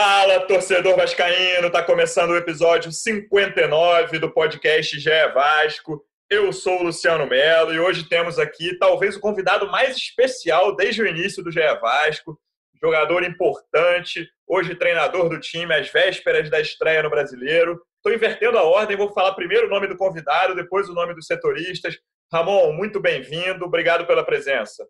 [0.00, 1.72] Fala, torcedor vascaíno!
[1.72, 6.04] Tá começando o episódio 59 do podcast GE Vasco.
[6.30, 11.02] Eu sou o Luciano Melo e hoje temos aqui talvez o convidado mais especial desde
[11.02, 12.38] o início do GE Vasco,
[12.80, 17.82] jogador importante, hoje treinador do time às vésperas da estreia no Brasileiro.
[17.96, 21.26] Estou invertendo a ordem, vou falar primeiro o nome do convidado, depois o nome dos
[21.26, 21.98] setoristas.
[22.32, 24.86] Ramon, muito bem-vindo, obrigado pela presença.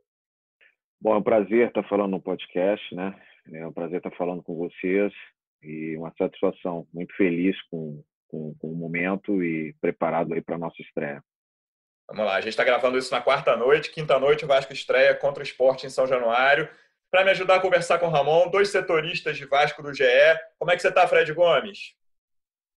[1.01, 3.19] Bom, é um prazer estar falando no podcast, né?
[3.53, 5.13] É um prazer estar falando com vocês
[5.63, 6.87] e uma satisfação.
[6.93, 11.23] Muito feliz com, com, com o momento e preparado aí para a nossa estreia.
[12.09, 13.91] Vamos lá, a gente está gravando isso na quarta noite.
[13.91, 16.69] Quinta noite, o Vasco estreia contra o esporte em São Januário.
[17.11, 20.05] Para me ajudar a conversar com o Ramon, dois setoristas de Vasco do GE.
[20.59, 21.95] Como é que você está, Fred Gomes?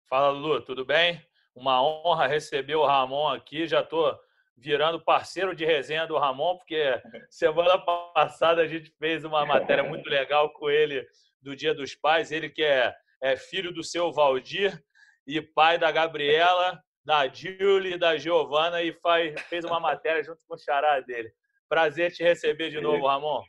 [0.09, 1.22] Fala, Lulu, tudo bem?
[1.56, 3.67] Uma honra receber o Ramon aqui.
[3.67, 4.17] Já estou
[4.62, 10.08] virando parceiro de resenha do Ramon, porque semana passada a gente fez uma matéria muito
[10.08, 11.06] legal com ele
[11.42, 12.31] do Dia dos Pais.
[12.31, 14.80] Ele que é, é filho do seu Valdir
[15.26, 20.40] e pai da Gabriela, da Julie e da Giovana e faz, fez uma matéria junto
[20.48, 21.31] com o xará dele.
[21.68, 23.42] Prazer te receber de novo, Ramon.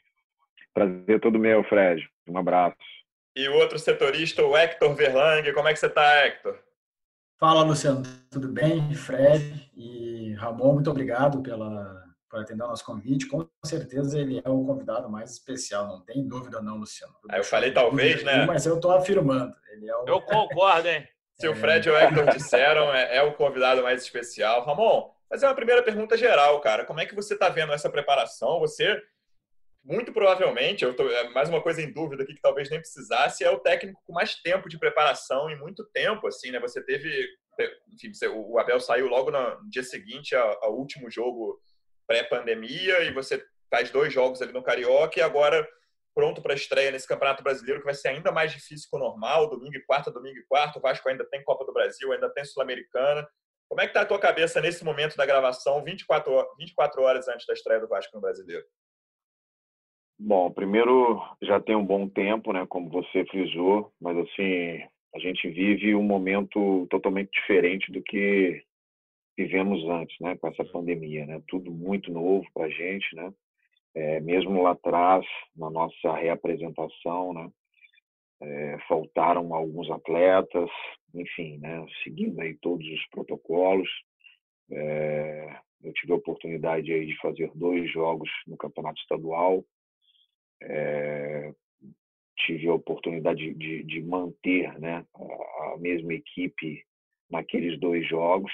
[0.73, 2.09] Prazer todo meu, Fred.
[2.27, 2.77] Um abraço.
[3.37, 5.53] E o outro setorista, o Hector Verlang.
[5.53, 6.59] Como é que você está, Hector?
[7.39, 8.03] Fala, Luciano.
[8.31, 8.95] Tudo bem?
[8.95, 13.27] Fred e Ramon, muito obrigado pela, por atender o nosso convite.
[13.27, 17.15] Com certeza ele é o convidado mais especial, não tem dúvida não, Luciano.
[17.29, 18.47] Aí eu falei talvez, né?
[18.47, 19.55] Mas eu estou afirmando.
[19.71, 20.05] Ele é o...
[20.07, 21.07] Eu concordo, hein?
[21.39, 24.65] Se o Fred e o Hector disseram, é, é, o convidado mais especial.
[24.65, 26.85] Ramon, fazer uma primeira pergunta geral, cara.
[26.85, 28.61] Como é que você está vendo essa preparação?
[28.61, 29.01] Você,
[29.83, 33.43] muito provavelmente, eu tô, é mais uma coisa em dúvida aqui que talvez nem precisasse,
[33.43, 36.61] é o técnico com mais tempo de preparação em muito tempo, assim, né?
[36.61, 37.27] Você teve,
[37.93, 41.61] enfim, o Abel saiu logo no dia seguinte ao, último jogo
[42.07, 45.67] pré-pandemia e você faz dois jogos ali no Carioca e agora
[46.15, 49.01] pronto para a estreia nesse Campeonato Brasileiro, que vai ser ainda mais difícil que o
[49.01, 50.79] normal, domingo e quarta, domingo e quarta.
[50.79, 53.27] O Vasco ainda tem Copa do Brasil, ainda tem Sul-Americana.
[53.69, 57.29] Como é que está a tua cabeça nesse momento da gravação, 24 horas, 24 horas
[57.29, 58.65] antes da estreia do Vasco no Brasileiro?
[60.19, 64.81] Bom, primeiro já tem um bom tempo, né, como você frisou, mas assim,
[65.15, 68.63] a gente vive um momento totalmente diferente do que
[69.37, 71.43] vivemos antes, né, com essa pandemia, né?
[71.49, 73.33] Tudo muito novo para a gente, né?
[73.95, 75.25] É, mesmo lá atrás,
[75.55, 77.51] na nossa reapresentação, né,
[78.41, 80.71] é, faltaram alguns atletas,
[81.15, 83.89] enfim, né, seguindo aí todos os protocolos.
[84.71, 89.65] É, eu tive a oportunidade aí de fazer dois jogos no campeonato estadual.
[92.47, 96.85] Tive a oportunidade de, de manter né, a, a, mesma equipe
[97.31, 98.53] naqueles dois jogos.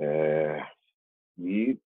[0.00, 0.66] É,
[1.38, 1.78] e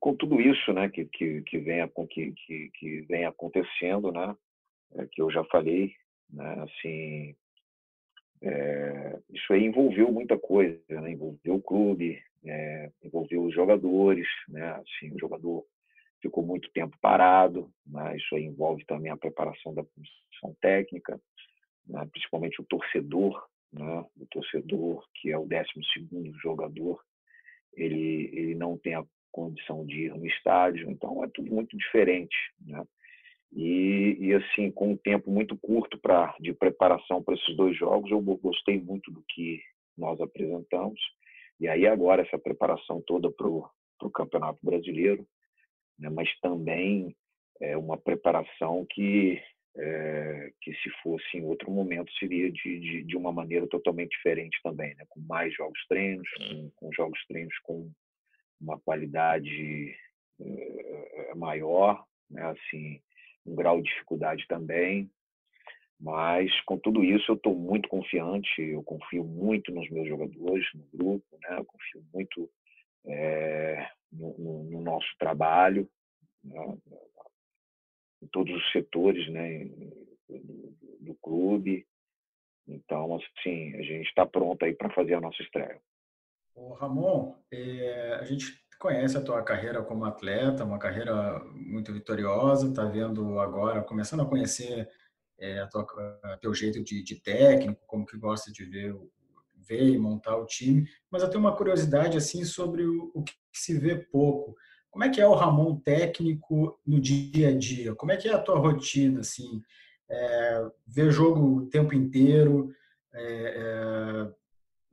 [0.00, 4.36] com tudo isso né, que, que, que, vem, que, que, que vem acontecendo, né,
[4.94, 5.94] é, que eu já falei,
[6.30, 7.36] né, assim,
[8.42, 14.70] é, isso aí envolveu muita coisa, né, envolveu o clube, é, envolveu os jogadores, né,
[14.72, 15.64] assim, o jogador
[16.20, 21.20] ficou muito tempo parado, né, isso envolve também a preparação da comissão técnica,
[21.86, 27.00] né, principalmente o torcedor, né, o torcedor que é o décimo segundo jogador,
[27.74, 32.34] ele, ele não tem a condição de ir no estádio, então é tudo muito diferente,
[32.60, 32.82] né?
[33.52, 38.10] E, e assim, com um tempo muito curto para de preparação para esses dois jogos,
[38.10, 39.62] eu gostei muito do que
[39.96, 41.00] nós apresentamos.
[41.60, 45.26] E aí agora essa preparação toda para o Campeonato Brasileiro,
[45.98, 46.08] né?
[46.10, 47.14] mas também
[47.60, 49.40] é uma preparação que
[49.78, 54.58] é, que se fosse em outro momento seria de, de, de, uma maneira totalmente diferente
[54.62, 55.04] também, né?
[55.08, 57.90] com mais jogos treinos, com, com jogos treinos com
[58.58, 59.94] uma qualidade
[60.40, 62.42] é, maior, né?
[62.42, 63.00] assim,
[63.44, 65.10] um grau de dificuldade também,
[66.00, 70.84] mas com tudo isso eu estou muito confiante, eu confio muito nos meus jogadores, no
[70.92, 71.58] grupo, né?
[71.58, 72.50] eu confio muito
[73.06, 75.88] é, no, no, no, nosso trabalho,
[76.46, 76.78] né?
[78.22, 79.64] em todos os setores né,
[80.28, 81.86] do, do clube.
[82.66, 85.80] Então, assim, a gente está pronto aí para fazer a nossa estreia.
[86.54, 88.46] Ô, Ramon, é, a gente
[88.78, 94.26] conhece a tua carreira como atleta, uma carreira muito vitoriosa, está vendo agora, começando a
[94.28, 94.88] conhecer
[95.38, 95.86] é, a tua,
[96.40, 98.96] teu jeito de, de, técnico, como que gosta de ver,
[99.54, 100.88] ver e montar o time.
[101.10, 104.56] Mas eu tenho uma curiosidade assim sobre o que se vê pouco.
[104.96, 107.94] Como é que é o Ramon técnico no dia a dia?
[107.94, 109.60] Como é que é a tua rotina assim?
[110.08, 112.74] É, ver jogo o tempo inteiro?
[113.12, 114.32] É, é,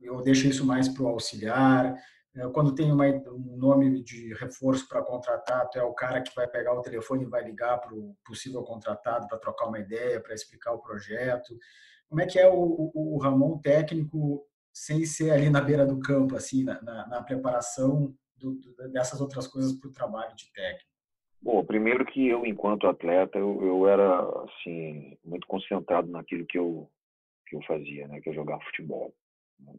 [0.02, 1.96] eu deixo isso mais para o auxiliar.
[2.36, 6.36] É, quando tem uma, um nome de reforço para contratar, tu é o cara que
[6.36, 10.20] vai pegar o telefone e vai ligar para o possível contratado para trocar uma ideia,
[10.20, 11.56] para explicar o projeto.
[12.10, 15.98] Como é que é o, o, o, Ramon técnico sem ser ali na beira do
[15.98, 18.14] campo, assim, na, na, na preparação
[18.52, 20.94] do, dessas outras coisas para o trabalho de técnico?
[21.40, 26.90] Bom, primeiro que eu, enquanto atleta, eu, eu era assim muito concentrado naquilo que eu
[27.46, 29.14] que eu fazia, né, que eu jogava futebol.
[29.60, 29.74] Né?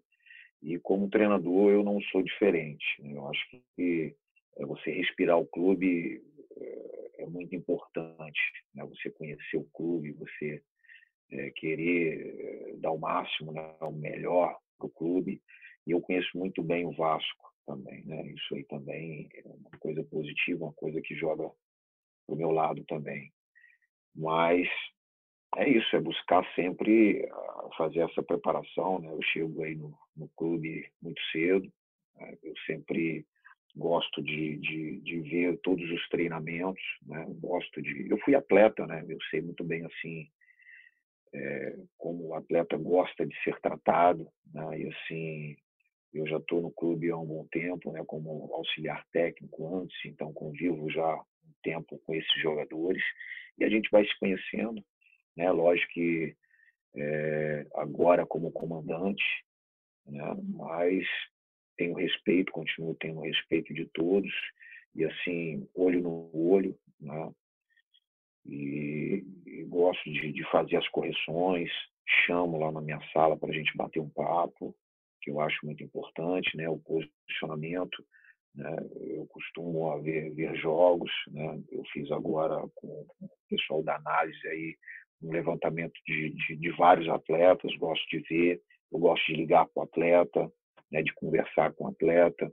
[0.62, 2.86] E como treinador, eu não sou diferente.
[3.00, 3.14] Né?
[3.16, 3.44] Eu acho
[3.76, 4.16] que
[4.58, 6.22] é, você respirar o clube
[6.56, 8.40] é, é muito importante.
[8.74, 8.86] Né?
[8.86, 10.62] Você conhecer o clube, você
[11.32, 13.76] é, querer dar o máximo, né?
[13.82, 15.42] o melhor para o clube.
[15.88, 18.04] E eu conheço muito bem o Vasco também.
[18.06, 18.28] Né?
[18.28, 21.50] Isso aí também é uma coisa positiva, uma coisa que joga
[22.26, 23.32] para o meu lado também.
[24.16, 24.68] Mas
[25.58, 29.00] é isso, é buscar sempre ah, fazer essa preparação.
[29.00, 29.10] Né?
[29.12, 31.72] Eu chego aí no, no clube muito cedo,
[32.16, 32.38] né?
[32.44, 33.26] eu sempre
[33.76, 37.26] gosto de, de, de, ver todos os treinamentos, né?
[37.40, 38.10] gosto de.
[38.10, 39.04] Eu fui atleta, né?
[39.08, 40.30] Eu sei muito bem assim
[41.34, 44.80] é, como o atleta gosta de ser tratado, né?
[44.80, 45.58] E assim
[46.18, 48.04] eu já estou no clube há um bom tempo, né?
[48.06, 53.04] Como auxiliar técnico antes, então convivo já um tempo com esses jogadores
[53.58, 54.84] e a gente vai se conhecendo,
[55.36, 55.52] né?
[55.52, 56.36] Lógico que
[56.96, 59.24] é, agora como comandante,
[60.06, 60.36] né?
[60.56, 61.06] mas
[61.78, 64.32] tenho respeito, continuo tendo respeito de todos,
[64.96, 67.32] e assim, olho no olho, né?
[68.46, 71.70] e, e gosto de, de, fazer as correções,
[72.26, 74.74] chamo lá na minha sala para a gente bater um papo,
[75.26, 76.70] que eu acho muito importante, né?
[76.70, 78.06] o posicionamento,
[78.54, 78.76] né?
[79.08, 81.60] Eu costumo ver, ver jogos, né?
[81.72, 82.88] Eu fiz agora com
[83.20, 84.76] o pessoal da análise aí
[85.22, 88.62] um levantamento de, de, de, vários atletas, gosto de ver,
[88.92, 90.52] eu gosto de ligar com o atleta,
[90.92, 92.52] né, de conversar com o atleta,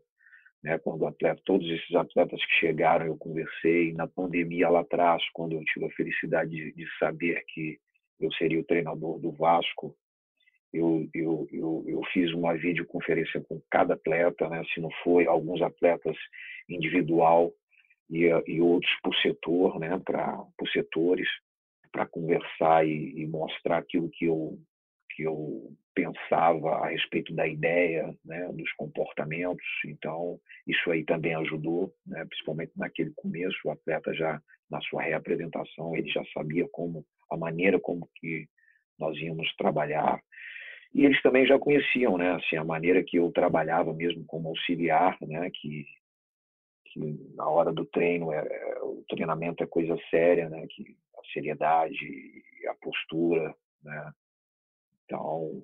[0.62, 5.22] né, quando o atleta, todos esses atletas que chegaram eu conversei, na pandemia lá atrás,
[5.34, 7.78] quando eu tive a felicidade de, de saber que
[8.20, 9.94] eu seria o treinador do Vasco,
[10.72, 15.60] eu, eu, eu, eu fiz uma videoconferência com cada atleta, né, se não foi alguns
[15.60, 16.16] atletas
[16.68, 17.52] individual
[18.08, 21.28] e, e outros por setor, né, para por setores,
[21.90, 24.58] para conversar e, e, mostrar aquilo que eu
[25.14, 29.66] que eu pensava a respeito da ideia, né, dos comportamentos.
[29.84, 34.40] Então isso aí também ajudou, né, principalmente naquele começo, o atleta já
[34.70, 38.48] na sua reapresentação ele já sabia como a maneira como que
[38.98, 40.18] nós íamos trabalhar
[40.94, 45.16] e eles também já conheciam, né, assim a maneira que eu trabalhava mesmo como auxiliar,
[45.22, 45.86] né, que
[46.86, 47.00] que
[47.34, 50.94] na hora do treino é, é o treinamento é coisa séria, né, que
[51.32, 54.12] seriedade e a postura, né?
[55.04, 55.62] Então,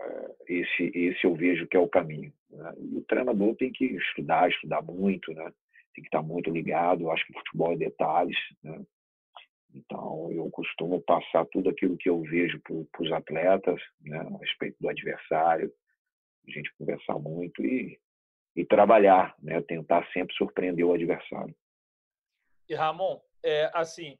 [0.00, 2.32] é, esse, esse eu vejo que é o caminho.
[2.50, 2.74] Né?
[2.78, 5.44] E o treinador tem que estudar, estudar muito, né?
[5.94, 7.02] Tem que estar muito ligado.
[7.02, 8.80] Eu acho que futebol é detalhes, né?
[9.78, 14.18] Então, eu costumo passar tudo aquilo que eu vejo para os atletas, né?
[14.18, 15.72] A respeito do adversário,
[16.46, 17.98] a gente conversar muito e,
[18.56, 19.60] e trabalhar, né?
[19.62, 21.54] Tentar sempre surpreender o adversário.
[22.68, 24.18] E Ramon, é, assim,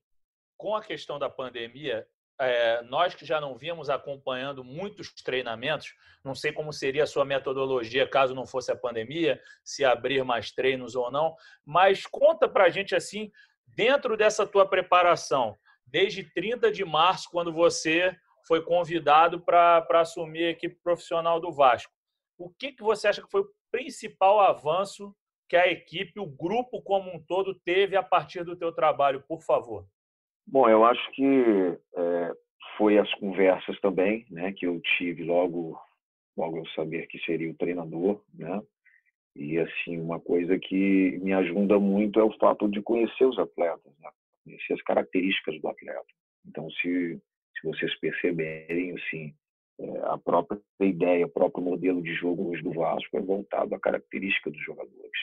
[0.57, 2.07] com a questão da pandemia,
[2.41, 7.25] é, nós que já não vínhamos acompanhando muitos treinamentos, não sei como seria a sua
[7.25, 11.35] metodologia caso não fosse a pandemia, se abrir mais treinos ou não,
[11.65, 13.31] mas conta para a gente assim,
[13.75, 15.57] dentro dessa tua preparação,
[15.87, 21.93] desde 30 de março, quando você foi convidado para assumir a equipe profissional do Vasco,
[22.39, 25.15] o que, que você acha que foi o principal avanço
[25.49, 29.43] que a equipe, o grupo como um todo, teve a partir do teu trabalho, por
[29.43, 29.87] favor?
[30.47, 32.33] Bom, eu acho que é,
[32.77, 35.81] foi as conversas também, né, que eu tive logo,
[36.37, 38.63] logo eu saber que seria o treinador, né,
[39.35, 43.92] e assim uma coisa que me ajuda muito é o fato de conhecer os atletas,
[44.00, 44.11] né,
[44.44, 46.06] conhecer as características do atleta.
[46.47, 47.20] Então, se
[47.61, 49.35] se vocês perceberem, assim,
[49.80, 53.80] é, a própria ideia, o próprio modelo de jogo hoje do Vasco é voltado à
[53.80, 55.20] característica dos jogadores.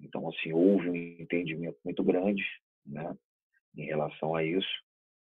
[0.00, 2.44] Então, assim, houve um entendimento muito grande,
[2.86, 3.16] né?
[3.76, 4.82] em relação a isso,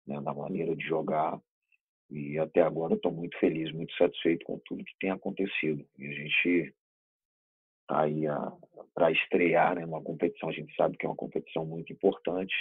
[0.08, 1.40] né, na maneira de jogar.
[2.10, 5.86] E até agora estou muito feliz, muito satisfeito com tudo que tem acontecido.
[5.98, 6.74] E a gente
[7.90, 8.26] está aí
[8.94, 10.50] para estrear né, uma competição.
[10.50, 12.54] A gente sabe que é uma competição muito importante,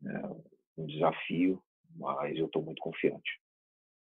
[0.00, 0.22] né,
[0.78, 1.60] um desafio,
[1.96, 3.40] mas eu estou muito confiante.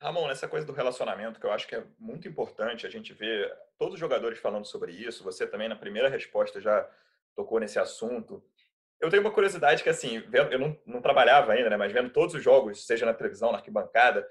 [0.02, 3.52] Ramon, nessa coisa do relacionamento, que eu acho que é muito importante a gente ver
[3.78, 6.88] todos os jogadores falando sobre isso, você também na primeira resposta já
[7.36, 8.42] tocou nesse assunto.
[8.98, 12.34] Eu tenho uma curiosidade que, assim, eu não, não trabalhava ainda, né, mas vendo todos
[12.34, 14.26] os jogos, seja na televisão, na arquibancada,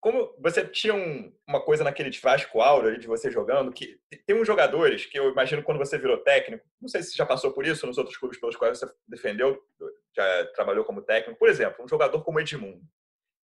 [0.00, 4.46] como você tinha um, uma coisa naquele Vasco Aura de você jogando, que tem uns
[4.46, 7.86] jogadores que eu imagino quando você virou técnico, não sei se já passou por isso
[7.86, 9.62] nos outros clubes pelos quais você defendeu,
[10.16, 12.80] já trabalhou como técnico, por exemplo, um jogador como Edmundo.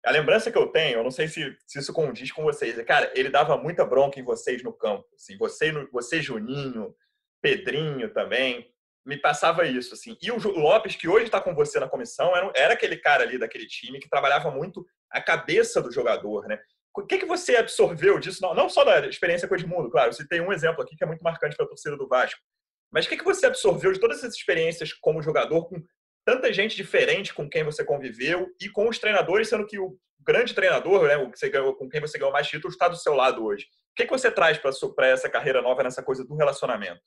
[0.05, 2.83] A lembrança que eu tenho, eu não sei se, se isso condiz com vocês, é,
[2.83, 6.95] cara, ele dava muita bronca em vocês no campo, assim, você, você Juninho,
[7.41, 8.70] Pedrinho também,
[9.05, 10.17] me passava isso, assim.
[10.21, 13.39] E o Lopes, que hoje está com você na comissão, era, era aquele cara ali
[13.39, 16.59] daquele time que trabalhava muito a cabeça do jogador, né?
[16.97, 18.43] O que, que você absorveu disso?
[18.43, 20.13] Não, não só da experiência com o Edmundo, claro.
[20.13, 22.41] Você tem um exemplo aqui que é muito marcante para a torcida do Vasco.
[22.93, 25.81] Mas o que, que você absorveu de todas essas experiências como jogador, com
[26.25, 30.53] tanta gente diferente com quem você conviveu e com os treinadores, sendo que o grande
[30.53, 33.65] treinador, né, você ganhou, com quem você ganhou mais títulos, está do seu lado hoje.
[33.65, 37.01] O que, que você traz para essa carreira nova nessa coisa do relacionamento?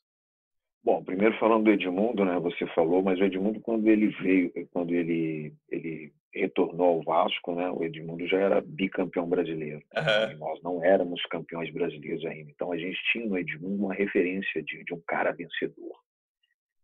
[0.83, 2.37] Bom, primeiro falando do Edmundo, né?
[2.39, 7.69] Você falou, mas o Edmundo quando ele veio, quando ele ele retornou ao Vasco, né?
[7.69, 9.81] O Edmundo já era bicampeão brasileiro.
[9.95, 10.37] Uhum.
[10.39, 12.51] nós não éramos campeões brasileiros ainda.
[12.51, 15.95] Então a gente tinha no Edmundo uma referência de, de um cara vencedor.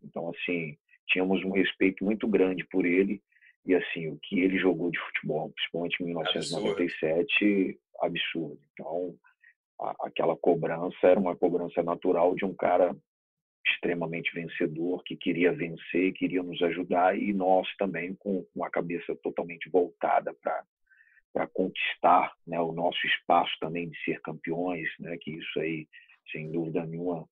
[0.01, 0.77] Então assim
[1.07, 3.21] tínhamos um respeito muito grande por ele
[3.65, 7.79] e assim o que ele jogou de futebol, principalmente em 1997, absurdo.
[8.01, 8.59] absurdo.
[8.71, 9.15] Então
[9.81, 12.95] a, aquela cobrança era uma cobrança natural de um cara
[13.73, 19.15] extremamente vencedor, que queria vencer, queria nos ajudar, e nós também com, com a cabeça
[19.23, 25.59] totalmente voltada para conquistar né, o nosso espaço também de ser campeões, né, que isso
[25.59, 25.87] aí,
[26.31, 27.27] sem dúvida nenhuma,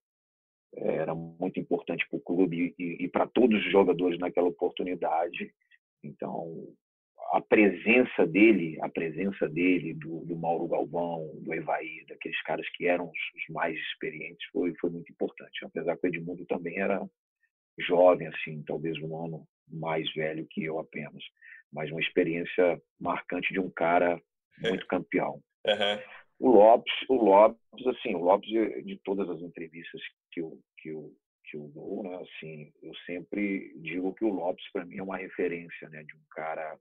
[0.76, 5.52] era muito importante para o clube e, e para todos os jogadores naquela oportunidade.
[6.02, 6.68] Então,
[7.32, 12.86] a presença dele, a presença dele, do, do Mauro Galvão, do Evaí, daqueles caras que
[12.86, 15.64] eram os, mais experientes, foi, foi muito importante.
[15.64, 17.00] Apesar que o Edmundo também era
[17.78, 21.22] jovem, assim, talvez um ano mais velho que eu apenas,
[21.72, 24.20] mas uma experiência marcante de um cara
[24.58, 25.42] muito campeão.
[25.66, 26.02] Uhum.
[26.40, 30.00] O Lopes, o Lopes, assim, o Lopes de todas as entrevistas
[30.32, 31.12] que eu, que eu
[31.50, 35.16] que eu dou, né, assim, eu sempre digo que o Lopes para mim é uma
[35.16, 36.78] referência, né, de um cara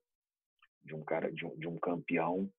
[0.87, 2.49] de um cara, de um, de um campeão,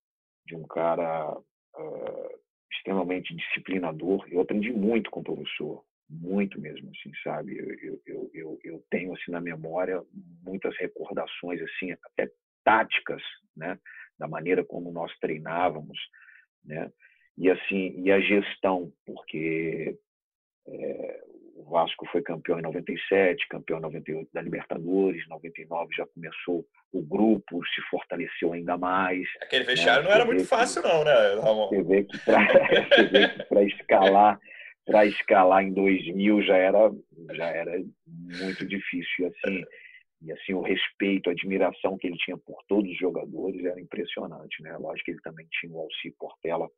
[0.46, 2.38] de um cara uh,
[2.72, 4.26] extremamente disciplinador.
[4.30, 7.58] Eu aprendi muito com o professor, muito mesmo, assim, sabe?
[7.58, 10.02] Eu, eu, eu, eu tenho, assim, na memória
[10.42, 12.30] muitas recordações, assim, até
[12.64, 13.22] táticas,
[13.56, 13.78] né?
[14.18, 15.98] Da maneira como nós treinávamos,
[16.64, 16.92] né?
[17.36, 19.98] E, assim, e a gestão, porque
[20.66, 21.24] é,
[21.58, 27.02] o Vasco foi campeão em 97, campeão em 98 da Libertadores, 99 já começou o
[27.02, 29.26] grupo, se fortaleceu ainda mais.
[29.42, 29.70] Aquele né?
[29.72, 30.08] vestiário né?
[30.08, 31.12] não era muito que, fácil não, né,
[31.42, 31.68] Ramon?
[31.68, 32.18] Você vê que
[33.48, 34.40] para escalar
[34.86, 36.90] para escalar em 2000 já era
[37.34, 37.72] já era
[38.40, 39.64] muito difícil e assim
[40.22, 44.62] e assim o respeito, a admiração que ele tinha por todos os jogadores era impressionante,
[44.62, 44.76] né?
[44.76, 46.68] Lógico que ele também tinha o Alci Portela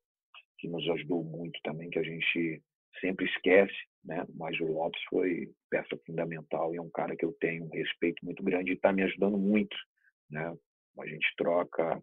[0.59, 2.63] que nos ajudou muito também, que a gente
[3.01, 4.27] sempre esquece, né?
[4.35, 8.25] Mas o Lopes foi peça fundamental e é um cara que eu tenho um respeito
[8.25, 9.77] muito grande e está me ajudando muito,
[10.31, 10.57] né?
[10.99, 12.03] A gente troca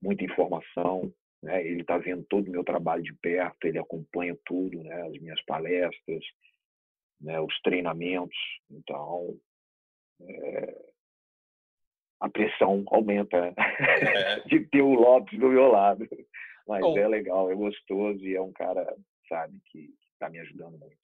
[0.00, 1.64] muita informação, né?
[1.66, 5.02] Ele está vendo todo o meu trabalho de perto, ele acompanha tudo, né?
[5.02, 6.24] As minhas palestras,
[7.20, 7.40] né?
[7.40, 8.38] Os treinamentos,
[8.70, 9.38] então
[10.22, 10.84] é...
[12.20, 13.54] a pressão aumenta né?
[13.58, 14.40] é.
[14.48, 16.06] de ter o Lopes do meu lado,
[16.66, 16.96] mas oh.
[16.96, 18.94] é legal, é gostoso e é um cara
[19.28, 20.98] sabe que está me ajudando muito.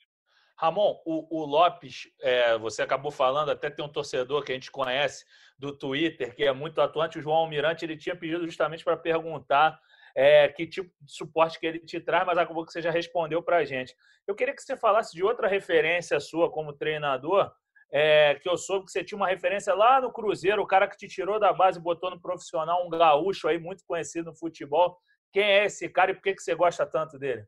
[0.56, 4.70] Ramon, o, o Lopes, é, você acabou falando, até tem um torcedor que a gente
[4.70, 5.24] conhece
[5.58, 9.78] do Twitter, que é muito atuante, o João Almirante, ele tinha pedido justamente para perguntar
[10.16, 13.42] é, que tipo de suporte que ele te traz, mas acabou que você já respondeu
[13.42, 13.94] para a gente.
[14.26, 17.52] Eu queria que você falasse de outra referência sua como treinador,
[17.92, 20.96] é, que eu soube que você tinha uma referência lá no Cruzeiro, o cara que
[20.96, 24.96] te tirou da base e botou no profissional, um gaúcho aí muito conhecido no futebol.
[25.32, 27.44] Quem é esse cara e por que, que você gosta tanto dele?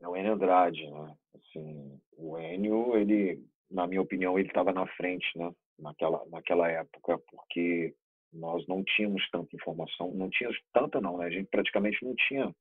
[0.00, 1.14] É o Enio Andrade, né?
[1.34, 5.52] Assim, o Enio, ele, na minha opinião, ele estava na frente, né?
[5.78, 7.94] Naquela, naquela época, porque
[8.32, 11.26] nós não tínhamos tanta informação, não tínhamos tanta não, né?
[11.26, 12.54] A gente praticamente não tinha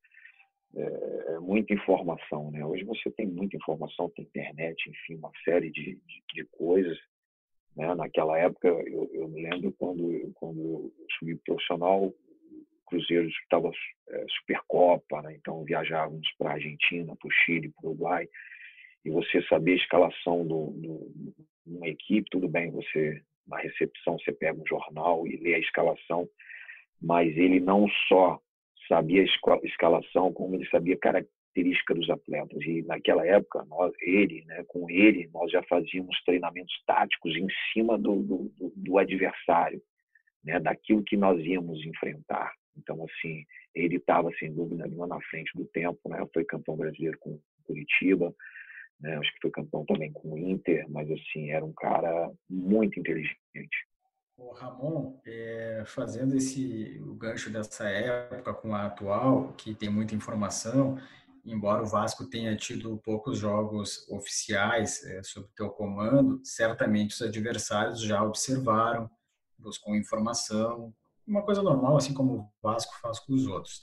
[0.76, 2.66] é, muita informação, né?
[2.66, 6.98] Hoje você tem muita informação, tem internet, enfim, uma série de, de, de coisas.
[7.76, 7.94] Né?
[7.96, 12.14] Naquela época, eu, eu me lembro quando, quando eu subi profissional,
[12.88, 13.72] Cruzeiro disputava
[14.10, 15.36] é, Supercopa, né?
[15.36, 18.28] então viajávamos para a Argentina, para o Chile, para o Uruguai,
[19.06, 20.54] e você saber a escalação de
[21.66, 26.28] uma equipe, tudo bem, você na recepção você pega um jornal e lê a escalação,
[27.02, 28.40] mas ele não só
[28.88, 32.62] sabia a escalação, como ele sabia característica dos atletas.
[32.64, 37.98] E naquela época, nós, ele, né, com ele, nós já fazíamos treinamentos táticos em cima
[37.98, 39.82] do, do, do adversário,
[40.44, 42.52] né, daquilo que nós íamos enfrentar.
[42.78, 46.00] Então, assim, ele estava, sem dúvida nenhuma, na frente do tempo.
[46.08, 46.26] Né?
[46.34, 48.34] Foi campeão brasileiro com Curitiba,
[49.00, 49.18] né?
[49.18, 53.38] acho que foi campeão também com o Inter, mas, assim, era um cara muito inteligente.
[54.38, 60.14] O Ramon, é, fazendo esse o gancho dessa época com a atual, que tem muita
[60.14, 60.96] informação,
[61.44, 68.00] embora o Vasco tenha tido poucos jogos oficiais é, sob teu comando, certamente os adversários
[68.00, 69.10] já observaram,
[69.58, 70.94] buscam informação,
[71.28, 73.82] uma coisa normal, assim como o Vasco faz com os outros.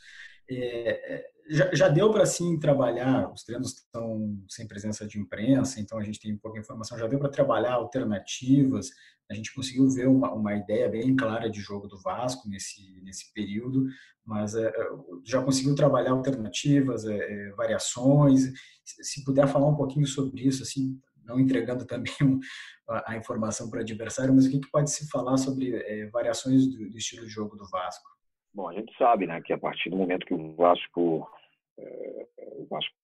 [0.49, 5.79] É, é já, já, deu para sim trabalhar, os treinos estão sem presença de imprensa,
[5.79, 8.89] então a gente tem pouca informação, já deu para trabalhar alternativas,
[9.31, 13.33] a gente conseguiu ver uma, uma ideia bem clara de jogo do Vasco nesse, nesse
[13.33, 13.87] período,
[14.25, 14.89] mas é, é
[15.23, 18.51] já conseguiu trabalhar alternativas, é, é variações,
[18.83, 22.13] se puder falar um pouquinho sobre isso, assim, não entregando também
[23.07, 26.67] a informação para o adversário, mas o que, que pode se falar sobre é, variações
[26.67, 28.09] do, do, estilo de jogo do Vasco?
[28.53, 31.29] Bom, a gente sabe, né, que a partir do momento que o Vasco
[31.79, 32.27] é,
[32.57, 32.95] o Vasco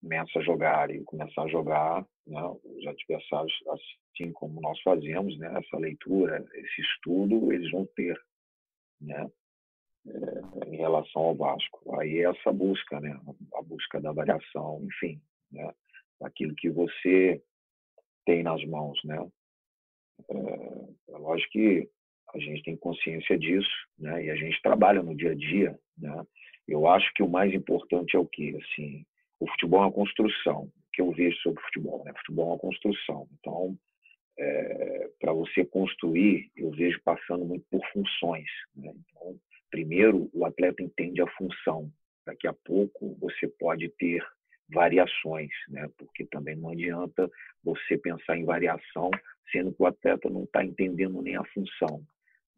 [0.00, 5.52] começa a jogar e começar a jogar, né, os adversários, assim como nós fazemos, né,
[5.58, 8.18] essa leitura, esse estudo, eles vão ter,
[9.00, 9.30] né,
[10.06, 11.98] é, em relação ao Vasco.
[12.00, 13.18] Aí é essa busca, né,
[13.54, 15.20] a busca da variação, enfim,
[15.50, 15.70] né,
[16.20, 17.42] daquilo que você
[18.26, 19.26] tem nas mãos, né?
[20.28, 21.88] É, é lógico que
[22.34, 24.24] a gente tem consciência disso, né?
[24.24, 26.26] E a gente trabalha no dia a dia, né?
[26.68, 29.06] Eu acho que o mais importante é o que, assim,
[29.40, 30.64] o futebol é uma construção.
[30.64, 32.12] O que eu vejo sobre futebol, né?
[32.18, 33.28] Futebol é uma construção.
[33.38, 33.78] Então,
[34.38, 38.48] é, para você construir, eu vejo passando muito por funções.
[38.74, 38.92] Né?
[38.94, 39.38] Então,
[39.70, 41.90] primeiro, o atleta entende a função.
[42.26, 44.22] Daqui a pouco, você pode ter
[44.68, 45.88] variações, né?
[45.96, 47.30] porque também não adianta
[47.62, 49.10] você pensar em variação
[49.52, 52.02] sendo que o atleta não está entendendo nem a função.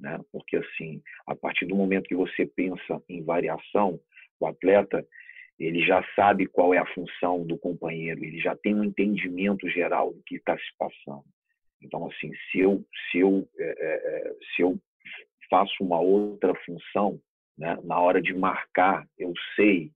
[0.01, 0.19] Né?
[0.33, 4.01] Porque, assim, a partir do momento que você pensa em variação,
[4.41, 5.05] o atleta
[5.59, 10.13] ele já sabe qual é a função do companheiro, ele já tem um entendimento geral
[10.13, 11.25] do que está se passando.
[11.83, 14.79] Então, assim, se eu, se eu, é, é, é, se eu
[15.51, 17.21] faço uma outra função,
[17.57, 19.91] né, na hora de marcar, eu sei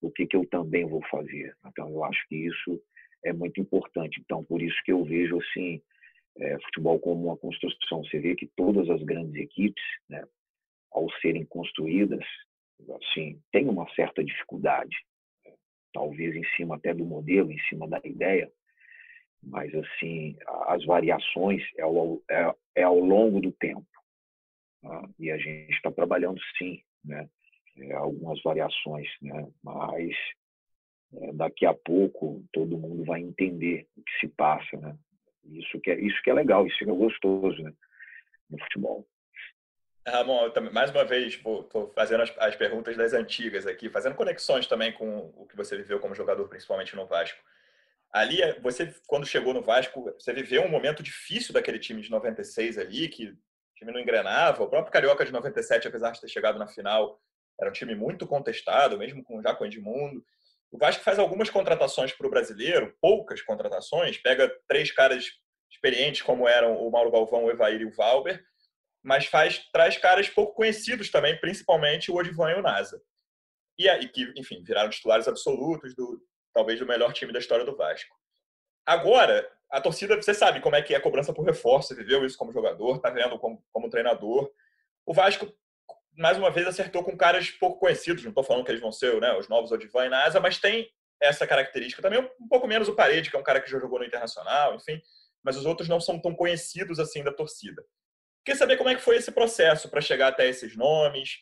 [0.00, 1.54] o que, que eu também vou fazer.
[1.66, 2.80] Então, eu acho que isso
[3.24, 4.20] é muito importante.
[4.20, 5.82] Então, por isso que eu vejo assim
[6.38, 8.04] é, futebol como uma construção.
[8.04, 10.24] Você vê que todas as grandes equipes, né,
[10.92, 12.24] ao serem construídas,
[12.96, 14.96] assim, tem uma certa dificuldade,
[15.44, 15.52] né?
[15.92, 18.50] talvez em cima até do modelo, em cima da ideia,
[19.42, 23.86] mas assim as variações é ao, é, é ao longo do tempo.
[24.82, 25.08] Tá?
[25.18, 27.28] E a gente está trabalhando sim, né?
[27.80, 29.48] É, algumas variações, né?
[29.62, 30.14] mas
[31.14, 34.76] é, daqui a pouco todo mundo vai entender o que se passa.
[34.76, 34.96] Né?
[35.44, 37.72] Isso, que é, isso que é legal, isso que é gostoso né?
[38.50, 39.06] no futebol.
[40.06, 44.66] Ramon, também, mais uma vez, estou fazendo as, as, perguntas das antigas aqui, fazendo conexões
[44.66, 47.38] também com o que você viveu como jogador, principalmente no Vasco.
[48.10, 52.78] Ali, você, quando chegou no Vasco, você viveu um momento difícil daquele time de 96
[52.78, 53.36] ali, que o
[53.76, 54.62] time não engrenava.
[54.62, 57.20] O próprio Carioca de 97, apesar de ter chegado na final,
[57.60, 60.24] era um time muito contestado, mesmo com já com Edmundo.
[60.70, 65.26] O Vasco faz algumas contratações para o brasileiro, poucas contratações, pega três caras
[65.70, 68.42] experientes como eram o Mauro Galvão, o Evair e o Valber,
[69.02, 73.00] mas faz traz caras pouco conhecidos também, principalmente o Odivan e o Nasa.
[73.78, 76.20] E aí que, enfim, viraram titulares absolutos do
[76.52, 78.14] talvez do melhor time da história do Vasco.
[78.84, 82.36] Agora, a torcida, você sabe como é que é a cobrança por reforço, viveu isso
[82.36, 84.50] como jogador, tá vendo como, como treinador.
[85.06, 85.52] O Vasco
[86.18, 88.22] mais uma vez, acertou com caras pouco conhecidos.
[88.24, 90.90] Não estou falando que eles vão ser né, os novos Odivan e Nasa, mas tem
[91.20, 92.02] essa característica.
[92.02, 94.74] Também um pouco menos o Parede, que é um cara que já jogou no Internacional,
[94.74, 95.00] enfim.
[95.42, 97.82] Mas os outros não são tão conhecidos assim da torcida.
[98.44, 101.38] Queria saber como é que foi esse processo para chegar até esses nomes.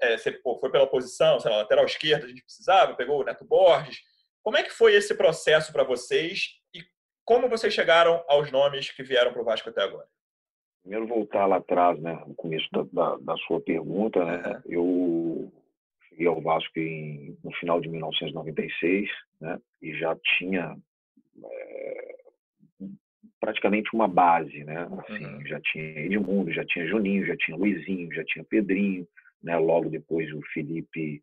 [0.00, 3.24] É, você pô, foi pela posição, sei lá, lateral esquerda, a gente precisava, pegou o
[3.24, 4.00] Neto Borges.
[4.42, 6.82] Como é que foi esse processo para vocês e
[7.24, 10.06] como vocês chegaram aos nomes que vieram para o Vasco até agora?
[10.82, 15.52] Primeiro voltar lá atrás, né, no começo da, da, da sua pergunta, né, eu
[16.08, 19.08] cheguei ao Vasco em, no final de 1996,
[19.40, 20.76] né, e já tinha
[21.44, 22.14] é,
[23.38, 25.46] praticamente uma base, né, assim, uhum.
[25.46, 29.06] já tinha Edmundo, já tinha Juninho, já tinha Luizinho, já tinha Pedrinho,
[29.42, 31.22] né, logo depois o Felipe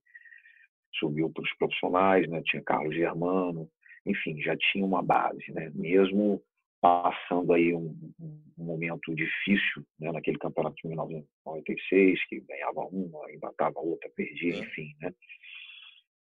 [0.99, 3.67] subiu para os profissionais, né, tinha Carlos Germano,
[4.05, 6.41] enfim, já tinha uma base, né, mesmo
[6.81, 13.79] passando aí um, um momento difícil né, naquele campeonato de 1996, que ganhava uma, empatava
[13.79, 14.95] outra, perdia, enfim.
[15.01, 15.13] Né?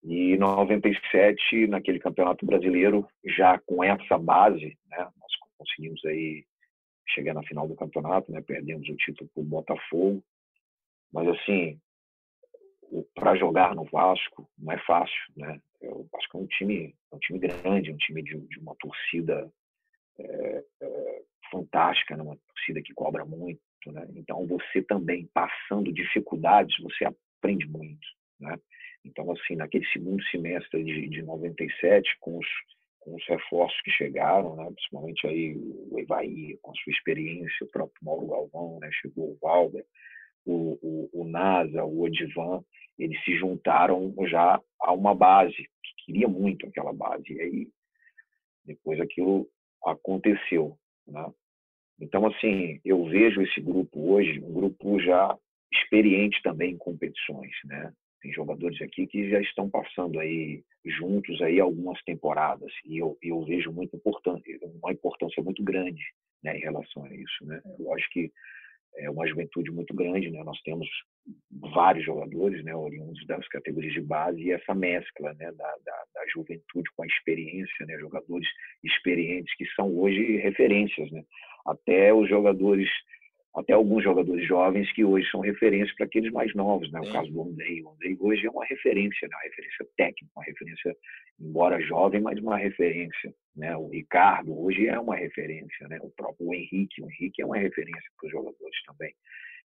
[0.05, 6.45] E em 97, naquele campeonato brasileiro, já com essa base, né, nós conseguimos aí
[7.09, 10.23] chegar na final do campeonato, né, perdemos o título para o Botafogo.
[11.13, 11.81] Mas, assim,
[13.15, 15.61] para jogar no Vasco não é fácil, né?
[15.83, 19.51] O Vasco é um time, é um time grande, um time de, de uma torcida
[21.51, 22.23] fantástica, né?
[22.23, 24.07] uma torcida que cobra muito, né?
[24.17, 28.07] Então você também passando dificuldades, você aprende muito,
[28.41, 28.57] né?
[29.05, 32.47] Então assim, naquele segundo semestre de, de 97, com os
[33.01, 34.71] com os reforços que chegaram, né?
[34.71, 38.91] principalmente aí o Evaí, com a sua experiência, o próprio Mauro Galvão, né?
[38.93, 39.85] chegou o Valber,
[40.45, 42.63] o, o, o NASA, o Odivan,
[42.99, 47.33] eles se juntaram já a uma base, que queria muito aquela base.
[47.33, 47.69] E aí,
[48.65, 49.49] depois aquilo
[49.91, 50.77] aconteceu.
[51.07, 51.27] Né?
[52.01, 55.37] Então, assim, eu vejo esse grupo hoje, um grupo já
[55.73, 57.93] experiente também em competições, né?
[58.21, 63.45] Tem jogadores aqui que já estão passando aí juntos aí algumas temporadas e eu, eu
[63.45, 66.03] vejo muito importante, uma importância muito grande
[66.43, 67.61] né, em relação a isso, né?
[67.79, 68.33] Lógico que
[68.97, 70.43] é uma juventude muito grande, né?
[70.43, 70.89] Nós temos
[71.75, 76.27] vários jogadores, né, oriundos das categorias de base e essa mescla, né, da, da, da,
[76.33, 78.49] juventude com a experiência, né, jogadores
[78.83, 81.23] experientes que são hoje referências, né?
[81.67, 82.89] Até os jogadores
[83.59, 87.01] até alguns jogadores jovens que hoje são referências para aqueles mais novos, né?
[87.01, 87.83] O caso do Andrei.
[87.83, 89.37] O Andrei hoje é uma referência, né?
[89.37, 90.97] uma referência técnica, uma referência,
[91.41, 93.77] embora jovem, mas uma referência, né?
[93.77, 95.99] O Ricardo hoje é uma referência, né?
[96.03, 99.13] O próprio Henrique, o Henrique é uma referência para os jogadores também,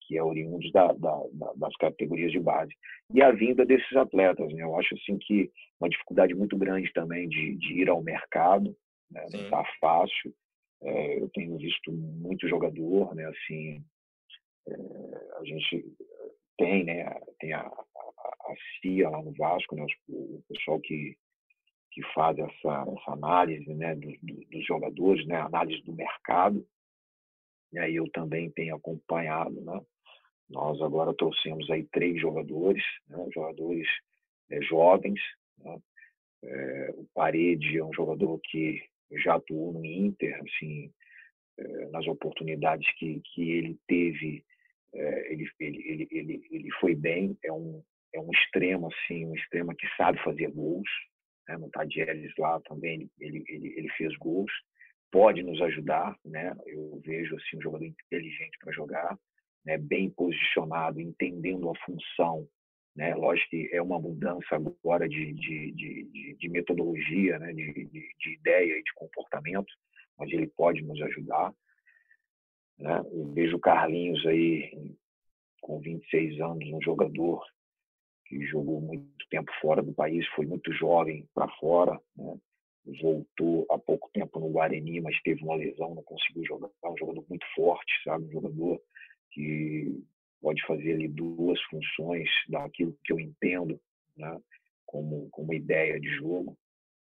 [0.01, 2.73] que é oriundos da, da, da, das categorias de base.
[3.13, 4.63] E a vinda desses atletas, né?
[4.63, 8.75] Eu acho assim que uma dificuldade muito grande também de, de ir ao mercado,
[9.09, 9.25] né?
[9.31, 10.33] Não está fácil
[10.81, 13.25] é, eu tenho visto muito jogador, né?
[13.25, 13.83] Assim,
[14.67, 14.73] é,
[15.39, 15.85] a gente
[16.57, 17.09] tem, né?
[17.39, 19.85] Tem a, a, a CIA lá no Vasco, né?
[20.09, 21.17] O pessoal que
[21.91, 23.95] que faz essa, essa análise, né?
[23.95, 25.37] Do, do, dos jogadores, né?
[25.37, 26.63] Análise do mercado.
[27.73, 29.81] E aí eu também tenho acompanhado, né?
[30.49, 33.27] Nós agora trouxemos aí três jogadores, né?
[33.33, 33.87] jogadores
[34.49, 35.19] é, jovens.
[35.57, 35.77] Né?
[36.43, 38.81] É, o Parede é um jogador que
[39.13, 40.91] já atuou no Inter, assim,
[41.57, 44.43] eh, nas oportunidades que, que ele teve,
[44.93, 49.75] eh, ele, ele, ele, ele, foi bem, é um, é um extremo, assim, um extremo
[49.75, 50.89] que sabe fazer gols,
[51.47, 51.57] né?
[51.57, 54.51] no Tadieres lá também ele, ele, ele fez gols,
[55.11, 56.55] pode nos ajudar, né?
[56.65, 59.17] eu vejo assim, um jogador inteligente para jogar,
[59.65, 59.77] né?
[59.77, 62.47] bem posicionado, entendendo a função
[62.97, 63.13] né?
[63.13, 67.53] Lógico que é uma mudança agora de, de, de, de metodologia, né?
[67.53, 69.71] de, de, de, ideia e de comportamento,
[70.17, 71.53] mas ele pode nos ajudar.
[72.79, 72.99] Né?
[73.11, 74.97] Eu vejo o Carlinhos aí,
[75.61, 77.45] com 26 anos, um jogador
[78.25, 82.35] que jogou muito tempo fora do país, foi muito jovem para fora, né?
[82.99, 86.69] voltou há pouco tempo no Guarani, mas teve uma lesão, não conseguiu jogar.
[86.83, 88.25] Um jogador muito forte, sabe?
[88.25, 88.81] Um jogador
[89.31, 90.03] que
[90.41, 93.79] pode fazer ali duas funções daquilo que eu entendo
[94.15, 94.39] né,
[94.85, 96.57] como, como ideia de jogo.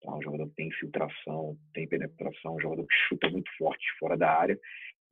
[0.01, 0.15] Tá?
[0.15, 4.31] Um jogador que tem infiltração, tem penetração, um jogador que chuta muito forte fora da
[4.31, 4.59] área.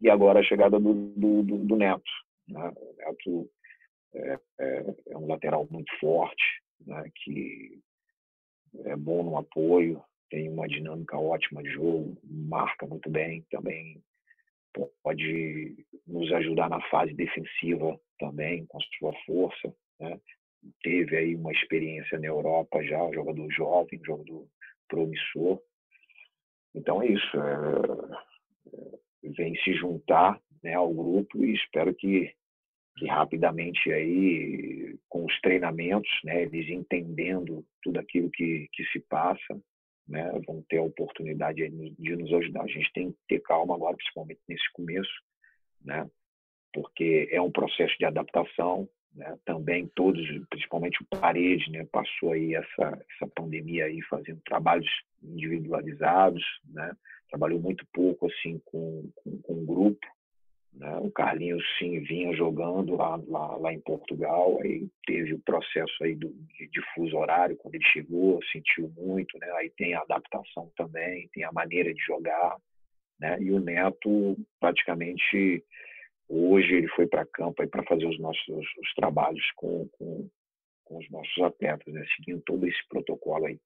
[0.01, 2.11] E agora a chegada do, do, do, do Neto.
[2.47, 2.71] Né?
[2.75, 3.49] O Neto
[4.13, 6.43] é, é, é, um lateral muito forte,
[6.85, 7.03] né?
[7.15, 7.79] que
[8.85, 14.01] é bom no apoio, tem uma dinâmica ótima de jogo, marca muito bem, também
[15.03, 19.73] pode nos ajudar na fase defensiva também, com sua força.
[19.99, 20.19] Né?
[20.81, 24.47] Teve aí uma experiência na Europa já, jogador jovem, jogador
[24.87, 25.61] promissor.
[26.75, 27.37] Então é isso.
[27.37, 32.33] É, é, vem se juntar né, ao grupo e espero que,
[32.97, 39.59] que rapidamente aí, com os treinamentos, né, eles entendendo tudo aquilo que, que se passa,
[40.09, 42.63] né, vão ter a oportunidade de nos ajudar.
[42.63, 45.11] A gente tem que ter calma agora, principalmente nesse começo,
[45.85, 46.09] né,
[46.73, 48.89] porque é um processo de adaptação.
[49.11, 54.87] Né, também todos, principalmente o Parede, né, passou aí essa, essa pandemia aí fazendo trabalhos
[55.23, 56.95] individualizados, né,
[57.27, 60.05] trabalhou muito pouco assim com, com, com grupo,
[60.73, 60.97] né?
[60.97, 66.15] O Carlinhos sim vinha jogando lá, lá, lá, em Portugal, aí teve o processo aí
[66.15, 69.49] do, de, fuso horário quando ele chegou, sentiu muito, né?
[69.53, 72.57] Aí tem a adaptação também, tem a maneira de jogar,
[73.19, 73.37] né?
[73.41, 75.63] E o Neto praticamente
[76.27, 80.29] hoje ele foi para campo para fazer os nossos os trabalhos com, com,
[80.85, 82.05] com, os nossos atletas, né?
[82.15, 83.59] Seguindo todo esse protocolo aí.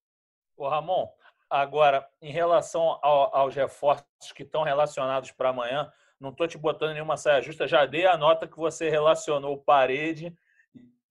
[0.56, 1.08] O Ramon,
[1.50, 6.94] agora em relação ao, aos reforços que estão relacionados para amanhã não estou te botando
[6.94, 10.34] nenhuma saia justa, já dei a nota que você relacionou o Parede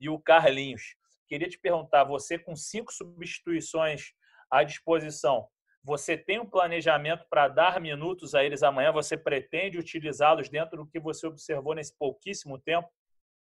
[0.01, 0.97] e o Carlinhos.
[1.29, 4.13] Queria te perguntar, você com cinco substituições
[4.51, 5.49] à disposição,
[5.85, 8.93] você tem um planejamento para dar minutos a eles amanhã?
[8.93, 12.89] Você pretende utilizá-los dentro do que você observou nesse pouquíssimo tempo?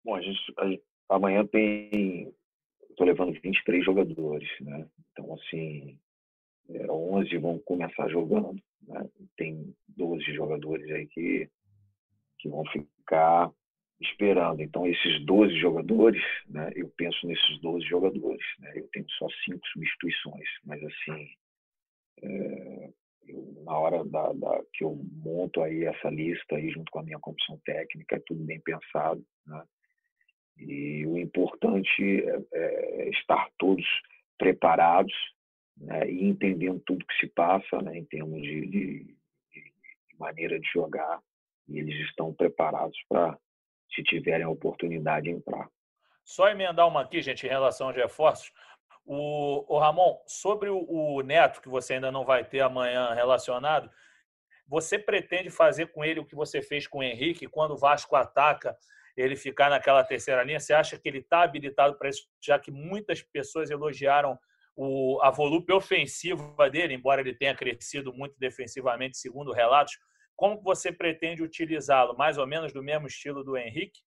[0.03, 2.35] Bom, a gente, a, amanhã tem.
[2.89, 4.89] Estou levando 23 jogadores, né?
[5.13, 5.99] Então, assim,
[6.75, 9.09] é, 11 vão começar jogando, né?
[9.37, 11.49] Tem 12 jogadores aí que,
[12.39, 13.51] que vão ficar
[14.01, 14.63] esperando.
[14.63, 16.71] Então, esses 12 jogadores, né?
[16.75, 18.73] Eu penso nesses 12 jogadores, né?
[18.75, 21.29] Eu tenho só cinco substituições, mas assim
[22.23, 22.91] é,
[23.29, 27.03] eu, na hora da, da, que eu monto aí essa lista aí junto com a
[27.03, 29.63] minha comissão técnica, é tudo bem pensado, né?
[30.59, 33.87] E o importante é, é estar todos
[34.37, 35.15] preparados
[35.81, 36.11] né?
[36.11, 37.97] e entendendo tudo que se passa, né?
[37.97, 39.17] Em termos de, de,
[39.53, 41.21] de maneira de jogar,
[41.67, 43.39] e eles estão preparados para,
[43.95, 45.69] se tiverem a oportunidade, entrar.
[46.25, 48.53] Só emendar uma aqui, gente, em relação aos reforços.
[49.05, 53.91] O, o Ramon, sobre o, o, Neto, que você ainda não vai ter amanhã relacionado,
[54.67, 58.15] você pretende fazer com ele o que você fez com o Henrique, quando o Vasco
[58.15, 58.77] ataca,
[59.17, 60.61] ele ficar naquela terceira linha?
[60.61, 64.39] Você acha que ele está habilitado para isso, já que muitas pessoas elogiaram
[64.83, 69.99] o, a volúpia ofensiva dele, embora ele tenha crescido muito defensivamente, segundo relatos?
[70.35, 72.17] Como você pretende utilizá-lo?
[72.17, 74.01] Mais ou menos do mesmo estilo do Henrique?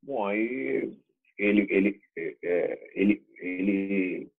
[0.00, 0.96] Bom, aí
[1.36, 4.30] ele, ele, é, é, ele, ele,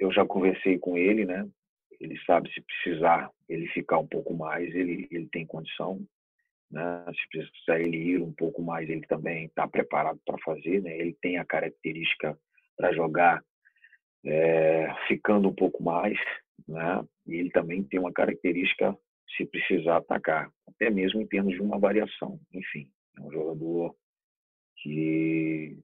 [0.00, 1.48] eu já conversei com ele, né?
[2.00, 6.04] Ele sabe se precisar ele ficar um pouco mais, ele, ele tem condição,
[6.68, 7.04] né?
[7.14, 10.98] Se precisar ele ir um pouco mais, ele também está preparado para fazer, né?
[10.98, 12.36] Ele tem a característica
[12.76, 13.40] para jogar
[14.24, 16.18] é, ficando um pouco mais,
[16.66, 17.04] né?
[17.26, 18.96] E ele também tem uma característica
[19.36, 22.38] se precisar atacar, até mesmo em termos de uma variação.
[22.52, 23.94] Enfim, é um jogador
[24.76, 25.78] que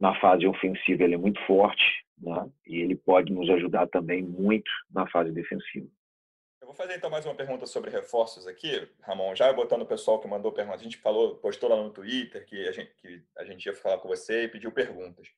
[0.00, 1.84] na fase ofensiva ele é muito forte,
[2.18, 2.50] né?
[2.66, 5.88] E ele pode nos ajudar também muito na fase defensiva.
[6.60, 9.34] Eu vou fazer então mais uma pergunta sobre reforços aqui, Ramon.
[9.34, 10.80] Já botando o pessoal que mandou perguntas.
[10.80, 13.98] A gente falou, postou lá no Twitter que a gente, que a gente ia falar
[13.98, 15.28] com você e pediu perguntas.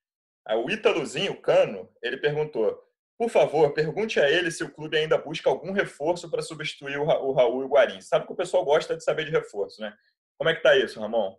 [0.55, 2.81] O Ítalozinho, Cano, ele perguntou:
[3.19, 7.05] por favor, pergunte a ele se o clube ainda busca algum reforço para substituir o,
[7.05, 8.01] Ra o Raul e o Guarim.
[8.01, 9.97] Sabe que o pessoal gosta de saber de reforço, né?
[10.37, 11.35] Como é que tá isso, Ramon?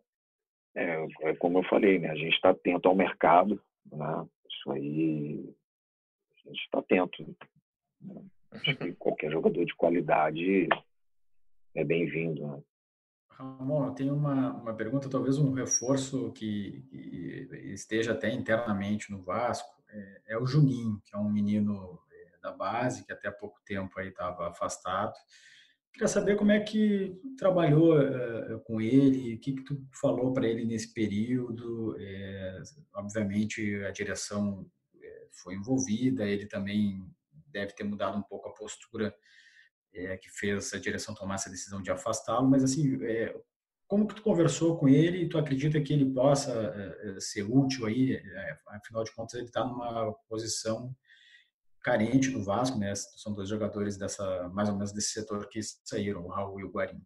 [0.75, 2.09] É, é como eu falei, né?
[2.09, 4.27] A gente está atento ao mercado, né?
[4.49, 5.55] Isso aí,
[6.45, 7.37] a gente está atento.
[8.01, 8.21] Né?
[8.51, 10.67] Acho que qualquer jogador de qualidade
[11.75, 12.47] é bem-vindo.
[12.47, 12.61] Né?
[13.37, 16.83] Ramon, eu tenho uma, uma pergunta, talvez um reforço que,
[17.73, 22.51] esteja até internamente no Vasco, é, é, o Juninho, que é um menino é, da
[22.51, 25.13] base, que até pouco tempo aí estava afastado,
[25.97, 30.47] Queria saber como é que trabalhou uh, com ele, o que, que tu falou para
[30.47, 31.95] ele nesse período.
[31.99, 32.61] É,
[32.93, 34.69] obviamente, a direção
[35.01, 37.03] é, foi envolvida, ele também
[37.47, 39.11] deve ter mudado um pouco a postura
[39.97, 42.97] é, que fez a direção tomar essa decisão de afastá-lo, mas assim,
[43.87, 48.21] como que tu conversou com ele e tu acredita que ele possa ser útil aí?
[48.67, 50.93] afinal de contas, ele está numa posição
[51.87, 52.93] carente do Vasco, né?
[52.95, 56.69] São dois jogadores dessa, mais ou menos desse setor que saíram, o Raul e o
[56.69, 57.01] Guarim.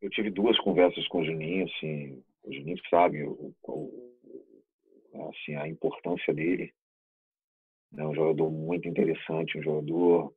[0.00, 5.66] Eu tive duas conversas com o Juninho, assim, o Juninho sabe o, o, assim, a
[5.66, 6.72] importância dele.
[7.96, 10.32] É um jogador muito interessante, um jogador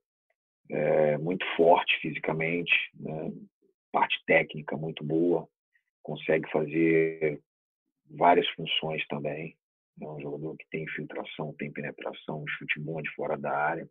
[0.69, 3.31] é, muito forte fisicamente, né?
[3.91, 5.47] parte técnica muito boa,
[6.03, 7.39] consegue fazer
[8.09, 9.55] várias funções também.
[10.01, 13.87] É um jogador que tem infiltração, tem penetração, chute bom de fora da área,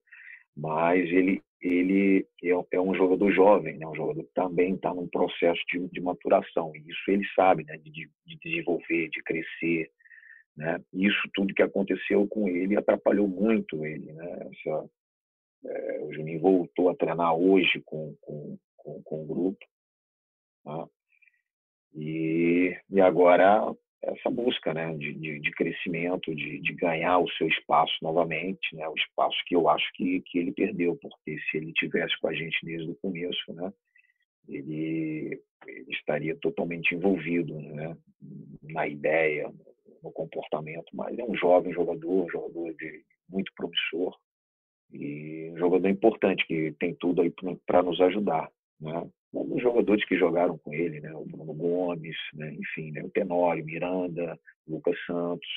[0.57, 3.87] mas ele ele é, é um jogador jovem, né?
[3.87, 6.73] um jogador que também está num processo de, de, maturação.
[6.75, 7.77] E isso ele sabe, né?
[7.79, 9.91] de, de desenvolver, de crescer.
[10.57, 10.79] Né?
[10.93, 14.12] Isso tudo que aconteceu com ele atrapalhou muito ele.
[14.12, 14.49] Né?
[14.53, 14.89] Essa,
[15.64, 19.66] é, o Juninho voltou a treinar hoje com, com, com, com o grupo.
[20.64, 20.88] Tá?
[21.95, 27.49] E, e agora essa busca né, de, de, de crescimento, de, de, ganhar o seu
[27.49, 31.73] espaço novamente, né, o espaço que eu acho que, que ele perdeu, porque se ele
[31.73, 33.73] tivesse com a gente desde o começo, né,
[34.49, 37.97] ele, ele estaria totalmente envolvido né,
[38.62, 39.53] na ideia,
[40.03, 44.16] no comportamento, mas é um jovem jogador, um jogador de, muito promissor
[44.92, 47.33] e um jogador importante que tem tudo aí
[47.66, 48.51] para nos ajudar.
[48.81, 49.09] Né?
[49.35, 51.12] alguns jogadores que jogaram com ele, né?
[51.14, 52.55] O Bruno Gomes, né?
[52.55, 53.03] enfim, né?
[53.03, 55.49] o Tenório, Miranda, Lucas Santos,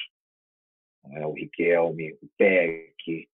[1.06, 1.26] né?
[1.26, 3.30] o Riquelme, o Peck.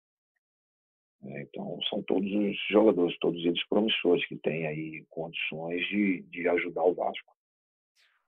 [1.23, 1.43] Né?
[1.43, 6.85] Então, são todos os jogadores, todos eles promissores que têm aí condições de, de ajudar
[6.85, 7.33] o Vasco.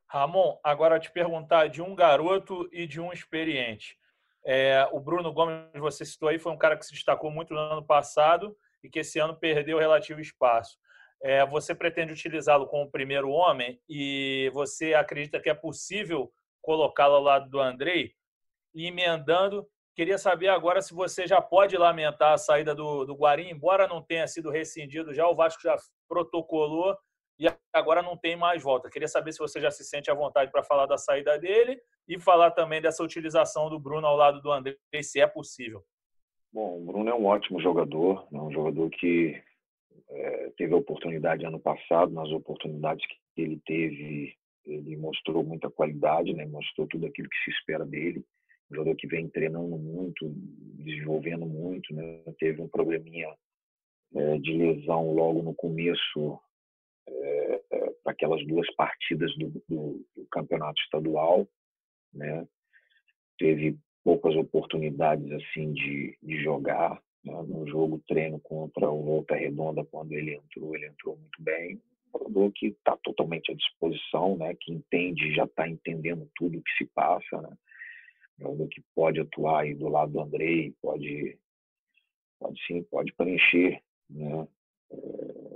[0.07, 3.99] Ramon, agora te perguntar de um garoto e de um experiente.
[4.47, 7.61] É, o Bruno Gomes, você citou aí, foi um cara que se destacou muito no
[7.61, 10.79] ano passado e que esse ano perdeu relativo espaço.
[11.23, 16.31] É, você pretende utilizá-lo como primeiro homem e você acredita que é possível
[16.61, 18.13] colocá-lo ao lado do Andrei?
[18.75, 23.49] E emendando, queria saber agora se você já pode lamentar a saída do, do Guarim,
[23.49, 25.77] embora não tenha sido rescindido já, o Vasco já
[26.07, 26.95] protocolou
[27.39, 28.91] e agora não tem mais volta.
[28.91, 32.19] Queria saber se você já se sente à vontade para falar da saída dele e
[32.19, 35.83] falar também dessa utilização do Bruno ao lado do André, se é possível.
[36.53, 39.43] Bom, o Bruno é um ótimo jogador, é um jogador que
[40.09, 46.33] é, teve a oportunidade ano passado, nas oportunidades que ele teve, ele mostrou muita qualidade,
[46.33, 46.47] né?
[46.47, 48.25] mostrou tudo aquilo que se espera dele.
[48.71, 50.33] Um jogador que vem treinando muito,
[50.85, 52.23] desenvolvendo muito, né?
[52.39, 53.35] teve um probleminha
[54.15, 56.39] é, de lesão logo no começo
[57.09, 57.63] é,
[58.03, 61.49] para aquelas duas partidas do, do, do, campeonato estadual,
[62.13, 62.47] né?
[63.39, 67.01] Teve poucas oportunidades assim de, de jogar.
[67.25, 67.33] Né?
[67.49, 71.81] No jogo treino contra o Volta Redonda, quando ele entrou, ele entrou muito bem.
[72.15, 74.55] Um jogador que está totalmente à disposição, né?
[74.61, 77.57] Que entende, já está entendendo tudo o que se passa, né?
[78.39, 81.39] Um jogador que pode atuar aí do lado do Andrei, pode,
[82.39, 84.47] pode sim, pode preencher, né?
[84.93, 85.54] É,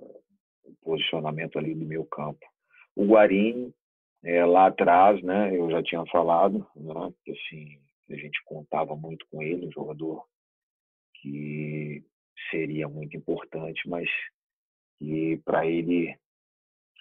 [0.89, 2.47] posicionamento ali do meu campo.
[2.97, 3.75] O Guarim,
[4.25, 7.79] é, lá atrás, né, eu já tinha falado, né, que assim,
[8.11, 10.25] a gente contava muito com ele, um jogador
[11.21, 12.03] que
[12.51, 14.09] seria muito importante, mas
[14.99, 16.17] que para ele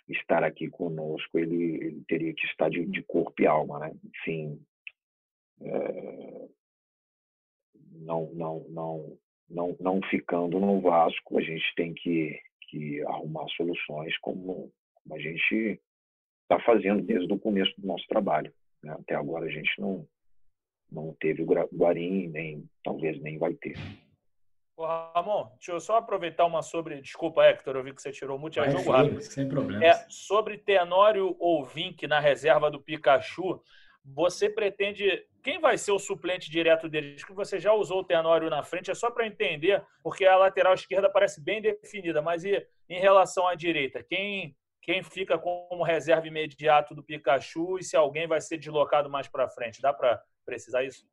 [0.09, 3.93] estar aqui conosco, ele, ele, teria que estar de, de corpo e alma, né?
[4.03, 4.61] Enfim,
[5.61, 6.47] é,
[7.91, 9.17] não, não, não,
[9.49, 15.19] não, não ficando no Vasco, a gente tem que que arrumar soluções como, como a
[15.19, 15.81] gente
[16.43, 18.53] está fazendo desde o começo do nosso trabalho.
[18.83, 18.93] Né?
[18.93, 20.07] Até agora a gente não,
[20.91, 23.75] não teve o Guarim, nem talvez nem vai ter.
[24.77, 27.01] Ô, Ramon, deixa eu só aproveitar uma sobre.
[27.01, 29.21] Desculpa, Hector, eu vi que você tirou muito, é jogo rápido.
[29.21, 29.83] Sem problema.
[29.83, 33.59] É, sobre Tenório ou Vink na reserva do Pikachu,
[34.13, 35.25] você pretende.
[35.43, 37.23] Quem vai ser o suplente direto deles?
[37.23, 40.73] Que você já usou o Tenório na frente, é só para entender, porque a lateral
[40.73, 44.03] esquerda parece bem definida, mas e em relação à direita?
[44.03, 49.27] Quem, quem fica como reserva imediato do Pikachu e se alguém vai ser deslocado mais
[49.27, 49.81] para frente?
[49.81, 51.05] Dá para precisar isso?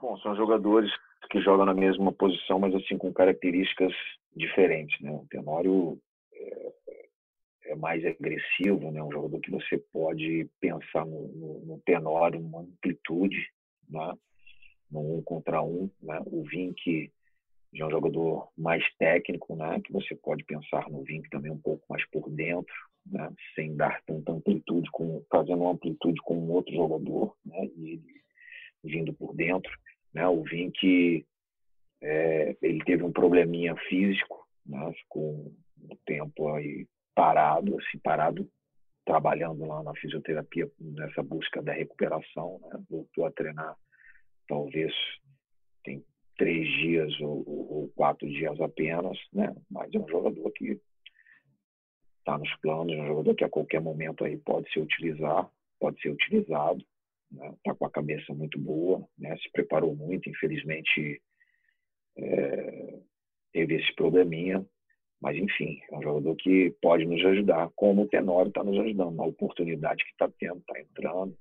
[0.00, 0.90] Bom, são jogadores
[1.30, 3.92] que jogam na mesma posição, mas assim com características
[4.34, 5.00] diferentes.
[5.00, 5.10] Né?
[5.10, 5.98] O Tenório
[6.32, 6.72] é,
[7.66, 9.02] é mais agressivo, né?
[9.02, 13.50] um jogador que você pode pensar no, no, no Tenório, uma amplitude,
[13.88, 14.12] né?
[14.90, 15.90] no um contra um.
[16.02, 16.20] Né?
[16.26, 17.12] O Vink
[17.72, 19.80] já é um jogador mais técnico, né?
[19.84, 22.74] que você pode pensar no Vink também um pouco mais por dentro,
[23.04, 23.32] né?
[23.54, 27.68] sem dar tanta amplitude, com, fazendo uma amplitude com um outro jogador, né?
[27.76, 28.16] e ele
[28.84, 29.70] vindo por dentro.
[30.14, 30.26] Né?
[30.28, 31.26] O Vink
[32.00, 34.92] é, ele teve um probleminha físico, né?
[34.92, 35.52] ficou
[35.82, 38.48] um tempo aí parado, assim, parado
[39.04, 42.84] trabalhando lá na fisioterapia nessa busca da recuperação, né?
[42.88, 43.76] voltou a treinar
[44.48, 44.92] talvez
[45.84, 46.04] tem
[46.36, 49.54] três dias ou, ou, quatro dias apenas, né?
[49.70, 50.80] Mas é um jogador que
[52.18, 55.50] está nos planos, é um jogador que a qualquer momento aí pode ser utilizar,
[55.80, 56.84] pode ser utilizado,
[57.32, 57.76] está né?
[57.78, 59.36] Com a cabeça muito boa, né?
[59.38, 61.22] Se preparou muito, infelizmente
[62.18, 62.98] é,
[63.52, 64.64] teve esse probleminha,
[65.26, 69.16] mas, enfim, é um jogador que pode nos ajudar, como o Tenório está nos ajudando,
[69.16, 71.36] na oportunidade que está tendo, está entrando,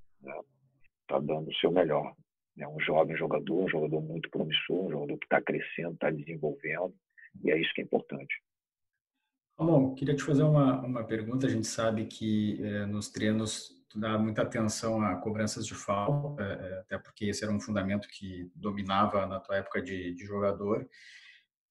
[1.04, 1.26] está né?
[1.28, 2.16] dando o seu melhor.
[2.58, 6.96] É um jovem jogador, um jogador muito promissor, um jogador que está crescendo, está desenvolvendo,
[7.44, 8.34] e é isso que é importante.
[9.56, 11.46] Ramon, queria te fazer uma, uma pergunta.
[11.46, 16.42] A gente sabe que é, nos treinos tu dá muita atenção a cobranças de falta,
[16.42, 20.90] é, até porque esse era um fundamento que dominava na tua época de, de jogador.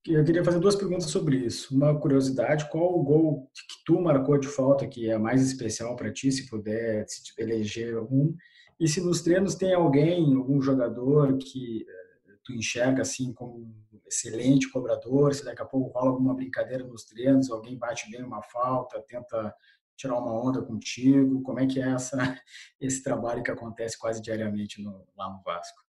[0.07, 1.75] Eu queria fazer duas perguntas sobre isso.
[1.75, 6.13] Uma curiosidade, qual o gol que tu marcou de falta que é mais especial para
[6.13, 7.07] ti, se puder
[7.39, 8.37] eleger um?
[8.79, 13.75] E se nos treinos tem alguém, algum jogador que eh, tu enxerga assim como
[14.07, 18.43] excelente cobrador, se daqui a pouco rola alguma brincadeira nos treinos, alguém bate bem uma
[18.43, 19.55] falta, tenta
[19.97, 22.19] tirar uma onda contigo, como é que é essa,
[22.79, 25.83] esse trabalho que acontece quase diariamente no, lá no Vasco?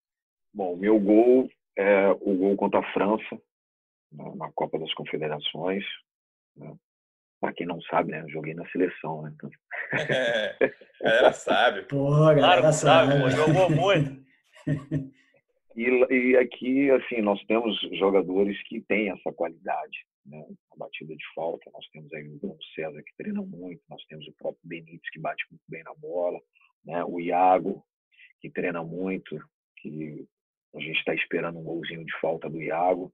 [0.53, 3.41] Bom, meu gol é o gol contra a França,
[4.35, 5.83] na Copa das Confederações.
[6.55, 6.73] Né?
[7.39, 8.21] Para quem não sabe, né?
[8.21, 9.33] Eu joguei na seleção, né?
[9.35, 9.49] Então...
[11.01, 11.83] É, ela sabe.
[11.83, 14.25] Porra, claro, sabe, pô, jogou muito.
[15.75, 20.41] E, e, aqui, assim, nós temos jogadores que têm essa qualidade, né?
[20.71, 24.25] A batida de falta, nós temos aí o Bruno César que treina muito, nós temos
[24.25, 26.39] o próprio Benítez que bate muito bem na bola,
[26.85, 27.03] né?
[27.03, 27.83] O Iago,
[28.39, 29.37] que treina muito,
[29.77, 30.25] que
[30.73, 33.13] a gente está esperando um golzinho de falta do Iago,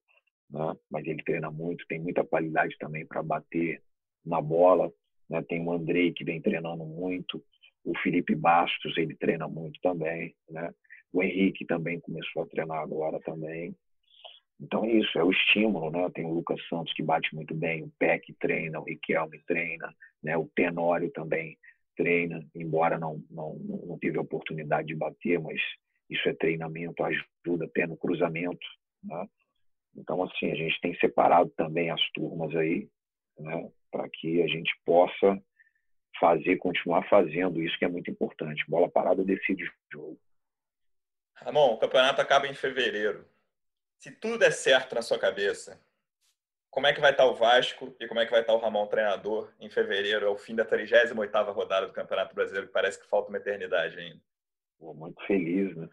[0.52, 0.76] né?
[0.89, 3.82] mas ele treina muito, tem muita qualidade também para bater
[4.26, 4.91] na bola.
[5.30, 5.41] Né?
[5.43, 7.43] Tem o Andrei, que vem treinando muito,
[7.84, 10.36] o Felipe Bastos, ele treina muito também.
[10.49, 10.72] Né?
[11.12, 13.76] O Henrique também começou a treinar agora também.
[14.60, 16.08] Então é isso, é o estímulo, né?
[16.14, 19.91] Tem o Lucas Santos que bate muito bem, o Peck treina, o Riquelme treina,
[20.22, 20.38] né?
[20.38, 21.58] O Tenório também
[21.97, 25.60] treina, embora não, não, não tive a oportunidade de bater, mas
[26.08, 28.68] isso é treinamento, ajuda até no cruzamento,
[29.04, 29.28] né?
[29.96, 32.89] Então, assim, a gente tem separado também as turmas aí,
[33.38, 33.70] né?
[33.92, 35.42] Para que a gente possa
[36.20, 38.64] fazer, continuar fazendo isso que é muito importante.
[38.68, 40.20] Bola parada decide o jogo.
[41.36, 43.28] Ramon, o campeonato acaba em fevereiro.
[43.98, 45.82] Se tudo der certo na sua cabeça,
[46.70, 48.88] como é que vai estar o Vasco e como é que vai estar o Ramon
[48.88, 53.30] treinador em fevereiro, ao fim da 38ª rodada do Campeonato Brasileiro, que parece que falta
[53.30, 54.22] uma eternidade ainda?
[54.82, 55.88] Pô, muito feliz, né?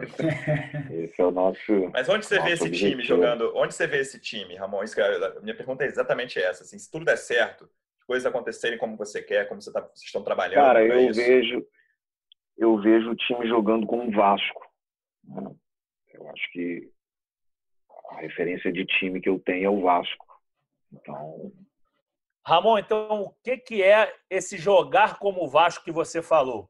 [0.90, 1.90] esse é o nosso.
[1.92, 2.90] Mas onde você vê esse objetivo.
[2.90, 3.52] time jogando?
[3.54, 4.82] Onde você vê esse time, Ramon?
[4.82, 6.64] Isso, a minha pergunta é exatamente essa.
[6.64, 7.70] Assim, se tudo der certo,
[8.04, 10.56] coisas acontecerem como você quer, como você tá, vocês estão trabalhando.
[10.56, 11.20] Cara, eu isso.
[11.20, 11.64] vejo,
[12.58, 14.66] eu vejo o time jogando como Vasco.
[15.22, 15.48] Né?
[16.12, 16.90] Eu acho que
[18.10, 20.26] a referência de time que eu tenho é o Vasco.
[20.92, 21.52] Então.
[22.44, 26.68] Ramon, então o que, que é esse jogar como o Vasco que você falou?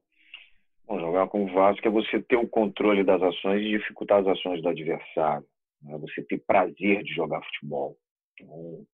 [0.87, 4.27] Bom, jogar como o Vasco é você ter o controle das ações e dificultar as
[4.29, 5.47] ações do adversário.
[5.83, 5.99] Né?
[5.99, 7.99] Você ter prazer de jogar futebol.
[8.41, 8.87] Então,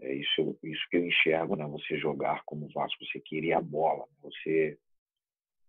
[0.00, 1.66] é isso, isso que eu enxergo, né?
[1.66, 4.78] Você jogar como Vasco, você querer a bola, você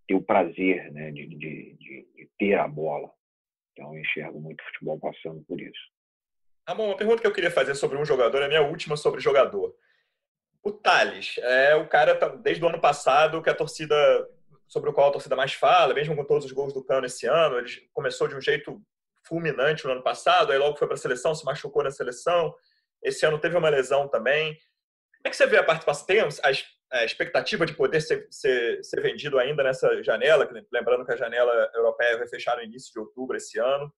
[0.08, 1.12] ter o prazer, né?
[1.12, 3.12] De, de, de, de ter a bola.
[3.74, 5.92] Então, eu enxergo muito futebol passando por isso.
[6.68, 9.76] Ramon, uma pergunta que eu queria fazer sobre um jogador a minha última sobre jogador.
[10.64, 13.96] O Thales, é o cara, tá, desde o ano passado, que a torcida,
[14.74, 17.28] sobre o qual a torcida mais fala, mesmo com todos os gols do Cano esse
[17.28, 18.82] ano, ele começou de um jeito
[19.24, 22.52] fulminante no ano passado, aí logo foi para a seleção, se machucou na seleção,
[23.04, 24.54] esse ano teve uma lesão também.
[24.54, 26.08] Como é que você vê a participação?
[26.08, 26.22] Tem
[26.92, 30.50] a expectativa de poder ser, ser, ser vendido ainda nessa janela?
[30.72, 33.94] Lembrando que a janela europeia vai fechar no início de outubro esse ano.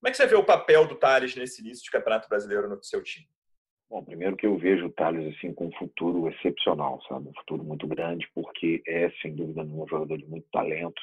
[0.00, 2.82] Como é que você vê o papel do Thales nesse início de Campeonato Brasileiro no
[2.82, 3.28] seu time?
[3.90, 7.28] Bom, primeiro que eu vejo o Thales assim com um futuro excepcional, sabe?
[7.28, 11.02] Um futuro muito grande, porque é, sem dúvida, um jogador de muito talento,